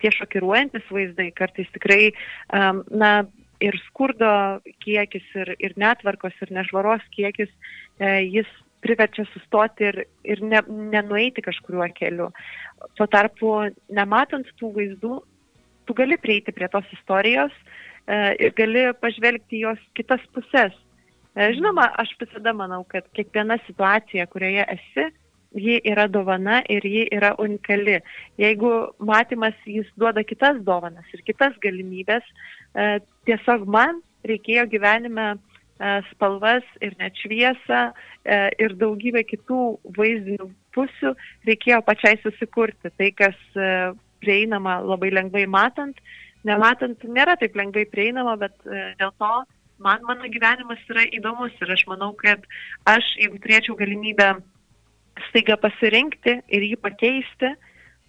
tie 0.00 0.10
šokiruojantis 0.16 0.88
vaizdai, 0.92 1.28
kartais 1.36 1.68
tikrai, 1.74 2.10
um, 2.56 2.82
na, 2.88 3.12
ir 3.60 3.76
skurdo 3.86 4.32
kiekis, 4.84 5.24
ir, 5.36 5.54
ir 5.60 5.76
netvarkos, 5.80 6.36
ir 6.44 6.52
nešvaros 6.56 7.04
kiekis, 7.14 7.50
e, 8.00 8.12
jis 8.38 8.48
priverčia 8.84 9.26
sustoti 9.32 9.88
ir, 9.90 10.02
ir 10.24 10.42
ne, 10.44 10.62
nenueiti 10.68 11.44
kažkuriuo 11.44 11.88
keliu. 11.96 12.30
Tuo 12.96 13.06
tarpu, 13.10 13.54
nematant 13.92 14.48
tų 14.60 14.72
vaizdų, 14.76 15.20
tu 15.86 15.96
gali 15.98 16.18
prieiti 16.20 16.54
prie 16.56 16.68
tos 16.72 16.86
istorijos 16.96 17.52
e, 18.06 18.36
ir 18.46 18.54
gali 18.56 18.86
pažvelgti 19.02 19.64
jos 19.64 19.80
kitas 19.98 20.22
pusės. 20.34 20.76
E, 21.34 21.52
žinoma, 21.56 21.88
aš 22.00 22.14
visada 22.20 22.54
manau, 22.56 22.82
kad 22.88 23.06
kiekviena 23.16 23.58
situacija, 23.66 24.28
kurioje 24.32 24.66
esi, 24.76 25.10
ji 25.58 25.80
yra 25.90 26.06
dovana 26.06 26.60
ir 26.70 26.84
ji 26.86 27.06
yra 27.12 27.32
unikali. 27.42 27.98
Jeigu 28.38 28.70
matymas 28.98 29.56
jis 29.66 29.88
duoda 29.98 30.22
kitas 30.24 30.60
dovanas 30.66 31.06
ir 31.14 31.24
kitas 31.26 31.56
galimybės, 31.64 32.26
e, 32.74 33.00
tiesiog 33.28 33.66
man 33.66 34.00
reikėjo 34.26 34.66
gyvenime 34.70 35.32
spalvas 36.10 36.66
ir 36.84 36.94
net 37.00 37.16
šviesą 37.22 37.80
e, 37.90 38.38
ir 38.60 38.74
daugybę 38.80 39.22
kitų 39.24 39.60
vaizdinių 39.96 40.48
pusių 40.76 41.14
reikėjo 41.48 41.80
pačiai 41.86 42.18
susikurti. 42.20 42.92
Tai, 42.92 43.08
kas 43.16 43.38
e, 43.56 43.70
prieinama 44.20 44.80
labai 44.84 45.12
lengvai 45.14 45.46
matant, 45.48 45.96
nematant 46.44 47.00
nėra 47.08 47.38
taip 47.40 47.56
lengvai 47.56 47.86
prieinama, 47.88 48.36
bet 48.40 48.54
e, 48.68 48.90
dėl 49.00 49.14
to 49.16 49.32
man 49.80 50.04
mano 50.04 50.28
gyvenimas 50.28 50.82
yra 50.92 51.06
įdomus 51.08 51.56
ir 51.64 51.72
aš 51.72 51.86
manau, 51.88 52.12
kad 52.18 52.44
aš, 52.88 53.14
jeigu 53.16 53.40
turėčiau 53.40 53.78
galimybę 53.80 54.34
staiga 55.30 55.56
pasirinkti 55.60 56.36
ir 56.52 56.66
jį 56.68 56.76
pakeisti, 56.84 57.54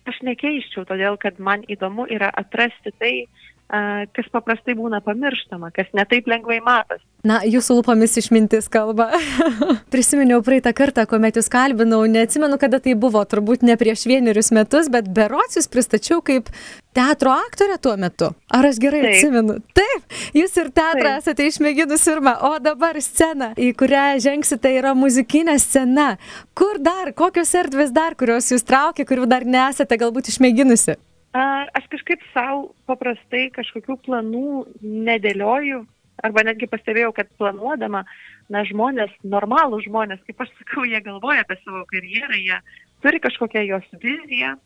aš 0.10 0.19
nekeiščiau, 0.27 0.84
todėl 0.89 1.15
kad 1.21 1.39
man 1.39 1.63
įdomu 1.71 2.07
yra 2.12 2.31
atrasti 2.36 2.91
tai, 2.99 3.13
a, 3.23 3.50
kas 3.71 4.27
paprastai 4.34 4.75
būna 4.75 4.99
pamirštama, 5.05 5.71
kas 5.75 5.88
netaip 5.95 6.27
lengvai 6.27 6.60
matas. 6.63 6.99
Na, 7.23 7.38
jūsų 7.45 7.77
lūpomis 7.77 8.17
išmintis 8.17 8.65
kalba. 8.71 9.12
Prisiminiau 9.93 10.41
praeitą 10.43 10.73
kartą, 10.75 11.05
kuomet 11.07 11.38
jūs 11.38 11.51
kalbinau, 11.53 12.01
neatsimenu, 12.10 12.57
kada 12.60 12.81
tai 12.81 12.95
buvo, 12.99 13.21
turbūt 13.29 13.63
ne 13.63 13.77
prieš 13.77 14.07
vienerius 14.10 14.49
metus, 14.55 14.89
bet 14.91 15.07
berots 15.13 15.60
jūs 15.60 15.69
pristačiau 15.71 16.23
kaip 16.25 16.49
teatro 16.97 17.36
aktorė 17.45 17.77
tuo 17.79 17.93
metu. 18.01 18.31
Ar 18.51 18.67
aš 18.67 18.81
gerai 18.81 19.03
Taip. 19.05 19.13
atsimenu? 19.13 19.60
Taip, 19.77 20.17
jūs 20.36 20.57
ir 20.57 20.71
teatrą 20.73 21.05
Taip. 21.05 21.21
esate 21.21 21.47
išmėginus 21.51 22.07
pirmą, 22.10 22.36
o 22.49 22.57
dabar 22.63 22.97
scena, 23.05 23.51
į 23.53 23.69
kurią 23.77 24.07
žengsite, 24.25 24.73
yra 24.81 24.95
muzikinė 24.97 25.60
scena. 25.62 26.15
Kur 26.57 26.81
dar, 26.81 27.13
kokios 27.13 27.53
erdvės 27.62 27.93
dar, 27.95 28.17
kurios 28.19 28.49
jūs 28.51 28.65
traukia, 28.65 29.05
kurių 29.05 29.29
dar 29.29 29.45
nesate 29.45 30.01
galbūt 30.01 30.34
išmėginusi? 30.34 30.97
Aš 31.31 31.85
kažkaip 31.93 32.23
savo 32.33 32.73
paprastai 32.89 33.45
kažkokių 33.55 33.95
planų 34.03 34.47
nedėlioju, 34.83 35.85
arba 36.25 36.43
netgi 36.43 36.67
pastebėjau, 36.69 37.13
kad 37.15 37.29
planuodama, 37.39 38.03
na, 38.51 38.63
žmonės, 38.67 39.13
normalų 39.23 39.79
žmonės, 39.85 40.19
kaip 40.27 40.43
aš 40.43 40.51
sakau, 40.59 40.83
jie 40.85 40.99
galvoja 41.05 41.45
apie 41.45 41.57
savo 41.61 41.85
karjerą, 41.89 42.35
jie 42.35 42.57
turi 43.05 43.21
kažkokią 43.23 43.63
jos 43.69 43.87
viziją. 44.03 44.57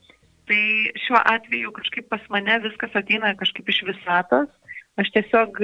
Tai 0.46 0.64
šiuo 1.02 1.22
atveju 1.22 1.72
kažkaip 1.74 2.10
pas 2.10 2.26
mane 2.30 2.60
viskas 2.62 2.98
ateina 2.98 3.34
kažkaip 3.38 3.70
iš 3.70 3.80
visatos. 3.88 4.50
Aš 5.02 5.10
tiesiog 5.16 5.58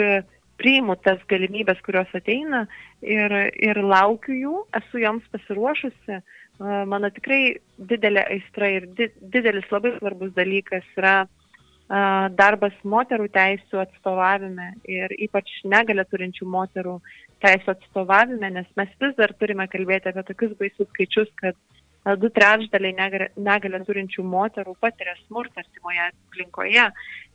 priimu 0.62 0.96
tas 1.06 1.22
galimybės, 1.30 1.82
kurios 1.86 2.10
ateina 2.18 2.66
ir, 3.02 3.34
ir 3.58 3.82
laukiu 3.82 4.38
jų, 4.38 4.56
esu 4.78 5.02
joms 5.02 5.26
pasiruošusi. 5.34 6.18
E, 6.18 6.22
Mano 6.62 7.10
tikrai 7.10 7.58
didelė 7.90 8.22
aistra 8.36 8.68
ir 8.70 8.86
di, 8.98 9.08
didelis 9.34 9.66
labai 9.74 9.96
svarbus 9.96 10.34
dalykas 10.36 10.86
yra 11.00 11.14
a, 11.24 12.02
darbas 12.38 12.76
moterų 12.86 13.32
teisų 13.34 13.82
atstovavime 13.82 14.68
ir 14.86 15.16
ypač 15.26 15.50
negalę 15.66 16.06
turinčių 16.12 16.46
moterų 16.54 17.00
teisų 17.42 17.74
atstovavime, 17.74 18.52
nes 18.54 18.68
mes 18.78 18.92
vis 19.02 19.16
dar 19.18 19.34
turime 19.42 19.66
kalbėti 19.72 20.12
apie 20.12 20.24
tokius 20.28 20.54
baisius 20.60 20.90
skaičius, 20.92 21.32
kad 21.42 21.58
a, 22.06 22.14
du 22.16 22.30
trečdaliai 22.30 22.94
negalę- 23.00 23.32
negalę 23.50 23.82
turinčių 23.88 24.28
moterų 24.36 24.76
patiria 24.84 25.18
smurtą 25.24 25.64
artimoje 25.64 26.12
aplinkoje. 26.12 26.86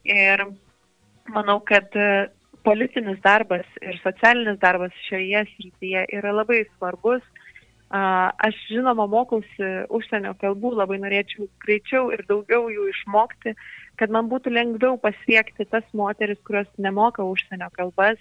Ir 0.07 0.45
manau, 1.35 1.59
kad 1.67 1.91
e, 1.99 2.29
politinis 2.67 3.19
darbas 3.25 3.67
ir 3.83 3.99
socialinis 4.05 4.61
darbas 4.62 4.95
šioje 5.09 5.43
srityje 5.57 6.07
yra 6.21 6.35
labai 6.35 6.62
svarbus. 6.77 7.27
Aš 7.90 8.57
žinoma 8.66 9.07
mokausi 9.07 9.66
užsienio 9.94 10.35
kalbų, 10.40 10.72
labai 10.75 10.99
norėčiau 10.99 11.46
greičiau 11.62 12.11
ir 12.11 12.25
daugiau 12.27 12.66
jų 12.72 12.88
išmokti, 12.90 13.55
kad 13.96 14.11
man 14.11 14.27
būtų 14.29 14.51
lengviau 14.51 14.99
pasiekti 14.99 15.68
tas 15.70 15.85
moteris, 15.94 16.38
kurios 16.42 16.66
nemoka 16.79 17.22
užsienio 17.22 17.70
kalbas, 17.79 18.18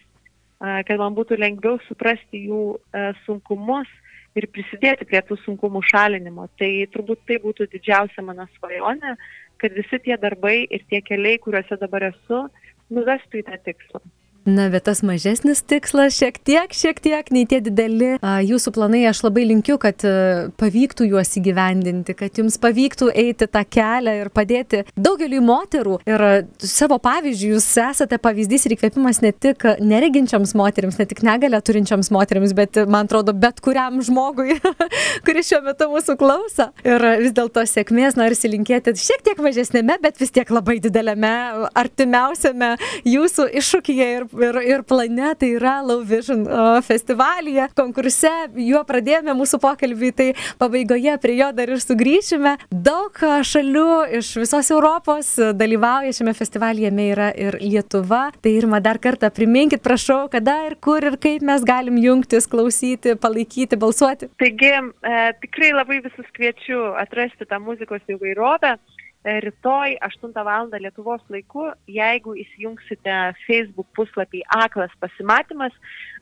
kad 0.59 0.97
man 1.01 1.17
būtų 1.17 1.39
lengviau 1.41 1.79
suprasti 1.87 2.45
jų 2.45 2.77
a, 2.93 3.11
sunkumus 3.25 3.89
ir 4.37 4.47
prisidėti 4.53 5.07
prie 5.09 5.21
tų 5.25 5.37
sunkumų 5.43 5.81
šalinimo. 5.89 6.47
Tai 6.59 6.69
turbūt 6.93 7.25
tai 7.27 7.39
būtų 7.43 7.67
didžiausia 7.73 8.21
mano 8.21 8.45
svajonė, 8.57 9.15
kad 9.57 9.73
visi 9.73 9.99
tie 10.05 10.17
darbai 10.21 10.67
ir 10.69 10.85
tie 10.91 11.01
keliai, 11.01 11.41
kuriuose 11.41 11.79
dabar 11.81 12.11
esu, 12.11 12.45
nuvestų 12.93 13.41
į 13.41 13.45
tą 13.49 13.59
tikslą. 13.65 14.03
Na, 14.45 14.67
bet 14.69 14.83
tas 14.85 14.99
mažesnis 15.01 15.63
tikslas 15.65 16.13
šiek 16.19 16.35
tiek, 16.45 16.69
šiek 16.69 16.99
tiek, 17.01 17.29
nei 17.33 17.47
tie 17.49 17.57
dideli 17.65 18.11
jūsų 18.21 18.75
planai, 18.75 18.99
aš 19.09 19.23
labai 19.25 19.47
linkiu, 19.49 19.79
kad 19.81 20.03
a, 20.05 20.51
pavyktų 20.61 21.07
juos 21.09 21.31
įgyvendinti, 21.39 22.13
kad 22.13 22.37
jums 22.37 22.59
pavyktų 22.61 23.09
eiti 23.09 23.47
tą 23.49 23.63
kelią 23.65 24.13
ir 24.19 24.29
padėti 24.29 24.83
daugeliui 24.93 25.41
moterų. 25.41 25.97
Ir 26.05 26.21
a, 26.21 26.29
savo 26.61 26.99
pavyzdžių 27.01 27.49
jūs 27.55 27.69
esate 27.87 28.19
pavyzdys 28.21 28.67
ir 28.67 28.75
įkvėpimas 28.75 29.23
ne 29.25 29.31
tik 29.33 29.65
nereginčiams 29.81 30.53
moteriams, 30.61 30.99
ne 31.01 31.09
tik 31.09 31.23
negalę 31.25 31.63
turinčiams 31.65 32.13
moteriams, 32.13 32.53
bet 32.53 32.77
man 32.85 33.09
atrodo 33.09 33.33
bet 33.33 33.63
kuriam 33.65 33.97
žmogui, 34.05 34.59
kuris 35.25 35.49
šiuo 35.49 35.63
metu 35.65 35.89
mūsų 35.89 36.17
klauso. 36.21 36.69
Ir 36.85 37.01
a, 37.01 37.15
vis 37.23 37.33
dėlto 37.33 37.65
sėkmės 37.65 38.21
norisi 38.21 38.53
linkėti 38.53 38.93
šiek 38.93 39.25
tiek 39.25 39.41
mažesnėme, 39.41 39.97
bet 40.05 40.21
vis 40.21 40.37
tiek 40.37 40.53
labai 40.53 40.77
dideliame, 40.85 41.33
artimiausiame 41.73 42.75
jūsų 43.09 43.49
iššūkyje 43.63 44.13
ir, 44.19 44.29
ir, 44.41 44.59
ir 44.65 44.83
plane, 44.87 45.33
tai 45.39 45.51
yra 45.55 45.77
Low 45.85 46.03
Vision 46.05 46.45
festivalyje, 46.85 47.69
konkurse, 47.77 48.31
juo 48.65 48.81
pradėjome 48.87 49.35
mūsų 49.37 49.59
pokalbį, 49.63 50.11
tai 50.15 50.29
pabaigoje 50.61 51.15
prie 51.23 51.37
jo 51.39 51.51
dar 51.55 51.71
ir 51.73 51.81
sugrįšime. 51.83 52.55
Daug 52.71 53.19
šalių 53.45 53.87
iš 54.19 54.31
visos 54.41 54.71
Europos 54.73 55.33
dalyvauja 55.57 56.13
šiame 56.15 56.35
festivalyje, 56.37 56.89
jame 56.89 57.09
yra 57.13 57.29
ir 57.33 57.59
Lietuva. 57.61 58.29
Tai 58.41 58.51
Irma, 58.51 58.81
dar 58.83 58.99
kartą 59.01 59.29
priminkit, 59.33 59.83
prašau, 59.85 60.25
kada 60.31 60.57
ir 60.69 60.77
kur 60.81 61.03
ir 61.03 61.17
kaip 61.21 61.45
mes 61.45 61.63
galim 61.67 61.97
jungtis, 62.01 62.47
klausyti, 62.49 63.15
palaikyti, 63.21 63.79
balsuoti. 63.79 64.29
Taigi, 64.41 64.71
e, 64.71 65.23
tikrai 65.43 65.71
labai 65.75 66.01
visus 66.05 66.27
kviečiu 66.35 66.93
atrasti 67.01 67.47
tą 67.49 67.59
muzikos 67.63 68.03
įvairovę. 68.11 68.75
Rytoj 69.25 69.97
8 70.05 70.43
val. 70.45 70.69
Lietuvos 70.69 71.21
laiku, 71.33 71.71
jeigu 71.89 72.35
įsijungsite 72.37 73.15
Facebook 73.47 73.87
puslapį 73.97 74.43
Aklas 74.53 74.93
pasimatymas, 75.01 75.73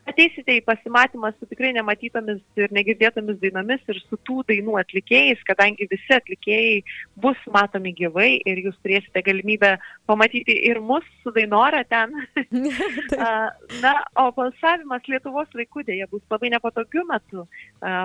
ateisite 0.08 0.58
į 0.58 0.62
pasimatymą 0.66 1.30
su 1.34 1.48
tikrai 1.48 1.72
nematytomis 1.76 2.40
ir 2.60 2.72
negirdėtomis 2.76 3.38
dainomis 3.40 3.82
ir 3.88 4.00
su 4.04 4.18
tų 4.28 4.42
dainų 4.50 4.76
atlikėjais, 4.82 5.42
kadangi 5.48 5.88
visi 5.90 6.16
atlikėjai 6.16 6.80
bus 7.24 7.40
matomi 7.54 7.94
gyvai 7.96 8.28
ir 8.44 8.60
jūs 8.66 8.76
turėsite 8.84 9.22
galimybę 9.24 9.74
pamatyti 10.10 10.56
ir 10.70 10.80
mus 10.84 11.06
su 11.22 11.32
dainora 11.36 11.82
ten. 11.88 12.12
Na, 13.84 13.94
o 14.20 14.28
balsavimas 14.36 15.08
Lietuvos 15.08 15.52
laikų 15.56 15.86
dėja 15.88 16.08
bus 16.12 16.24
labai 16.32 16.52
nepatogiu 16.54 17.06
metu. 17.08 17.46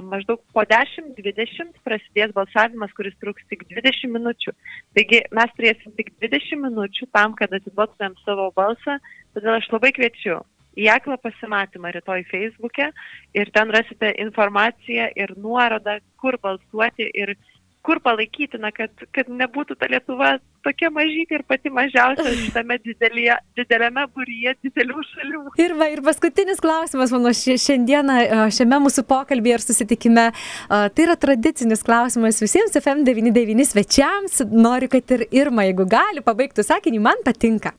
Maždaug 0.10 0.44
po 0.56 0.64
10-20 0.70 1.82
prasidės 1.86 2.36
balsavimas, 2.36 2.94
kuris 2.98 3.18
truks 3.24 3.44
tik 3.52 3.66
20 3.74 4.14
minučių. 4.16 4.56
Taigi 4.96 5.26
mes 5.36 5.58
turėsim 5.58 5.96
tik 6.00 6.14
20 6.24 6.64
minučių 6.64 7.10
tam, 7.16 7.36
kad 7.40 7.54
atiduotumėm 7.56 8.16
savo 8.24 8.50
balsą, 8.56 9.00
todėl 9.36 9.60
aš 9.60 9.70
labai 9.76 9.92
kviečiu 9.96 10.40
į 10.77 10.89
aklą 10.93 11.17
pasimatymą 11.21 11.93
rytoj 11.95 12.25
Facebook'e 12.32 12.91
ir 13.38 13.51
ten 13.55 13.71
rasite 13.73 14.12
informaciją 14.21 15.10
ir 15.15 15.34
nuorodą, 15.38 15.99
kur 16.21 16.38
balsuoti 16.43 17.10
ir 17.13 17.36
kur 17.82 17.99
palaikyti, 18.03 18.60
na, 18.60 18.69
kad, 18.75 18.91
kad 19.15 19.29
nebūtų 19.32 19.77
ta 19.79 19.88
Lietuva 19.89 20.34
tokia 20.65 20.89
mažytė 20.91 21.39
ir 21.39 21.43
pati 21.47 21.71
mažiausia 21.73 22.34
šitame 22.43 22.75
didelėje, 22.84 23.38
dideliame 23.58 24.03
būryje 24.13 24.53
didelių 24.67 25.03
šalių. 25.10 25.43
Ir, 25.63 25.75
va, 25.79 25.88
ir 25.93 26.03
paskutinis 26.05 26.60
klausimas, 26.63 27.13
mano 27.15 27.32
šia- 27.36 27.58
šiandieną 27.63 28.49
šiame 28.55 28.82
mūsų 28.86 29.05
pokalbėje 29.10 29.58
ir 29.58 29.65
susitikime. 29.65 30.25
Tai 30.69 31.05
yra 31.05 31.15
tradicinis 31.19 31.84
klausimas 31.88 32.41
visiems 32.43 32.75
FM99 32.77 33.69
svečiams. 33.71 34.41
Noriu, 34.51 34.91
kad 34.91 35.15
ir 35.15 35.25
Irma, 35.32 35.65
jeigu 35.69 35.88
gali, 35.89 36.25
pabaigtų 36.25 36.67
sakinį, 36.67 37.01
man 37.10 37.23
patinka. 37.25 37.73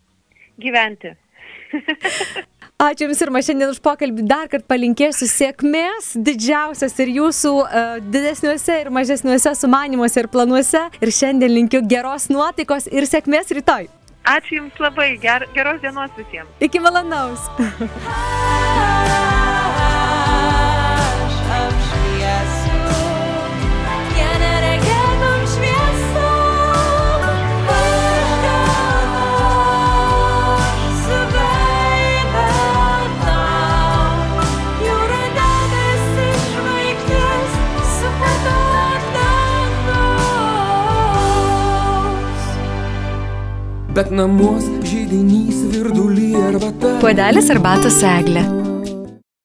Gyventi. 0.60 1.12
Ačiū 2.80 3.04
Jums 3.04 3.18
ir 3.20 3.28
man 3.28 3.42
šiandien 3.44 3.68
už 3.74 3.78
pokalbį. 3.84 4.22
Dar 4.24 4.48
kartą 4.48 4.64
palinkėsiu 4.72 5.26
sėkmės, 5.28 6.14
didžiausias 6.16 6.94
ir 7.04 7.10
Jūsų 7.18 7.52
uh, 7.60 7.98
didesniuose 8.00 8.78
ir 8.86 8.88
mažesniuose 8.96 9.52
sumanimuose 9.60 10.22
ir 10.22 10.30
planuose. 10.32 10.86
Ir 11.04 11.12
šiandien 11.12 11.52
linkiu 11.58 11.82
geros 11.84 12.30
nuotaikos 12.32 12.88
ir 12.88 13.04
sėkmės 13.10 13.52
rytoj. 13.60 13.90
Ačiū 14.32 14.62
Jums 14.62 14.80
labai, 14.80 15.10
ger, 15.20 15.44
geros 15.52 15.84
dienos 15.84 16.16
visiems. 16.16 16.56
Iki 16.64 16.80
malonaus. 16.80 17.44
Bet 44.00 44.14
namuos 44.16 44.64
žydinys 44.88 45.58
virdulį 45.74 46.30
arbata. 46.40 46.94
Puodelis 47.02 47.52
arbatos 47.52 48.00
seglė. 48.00 48.59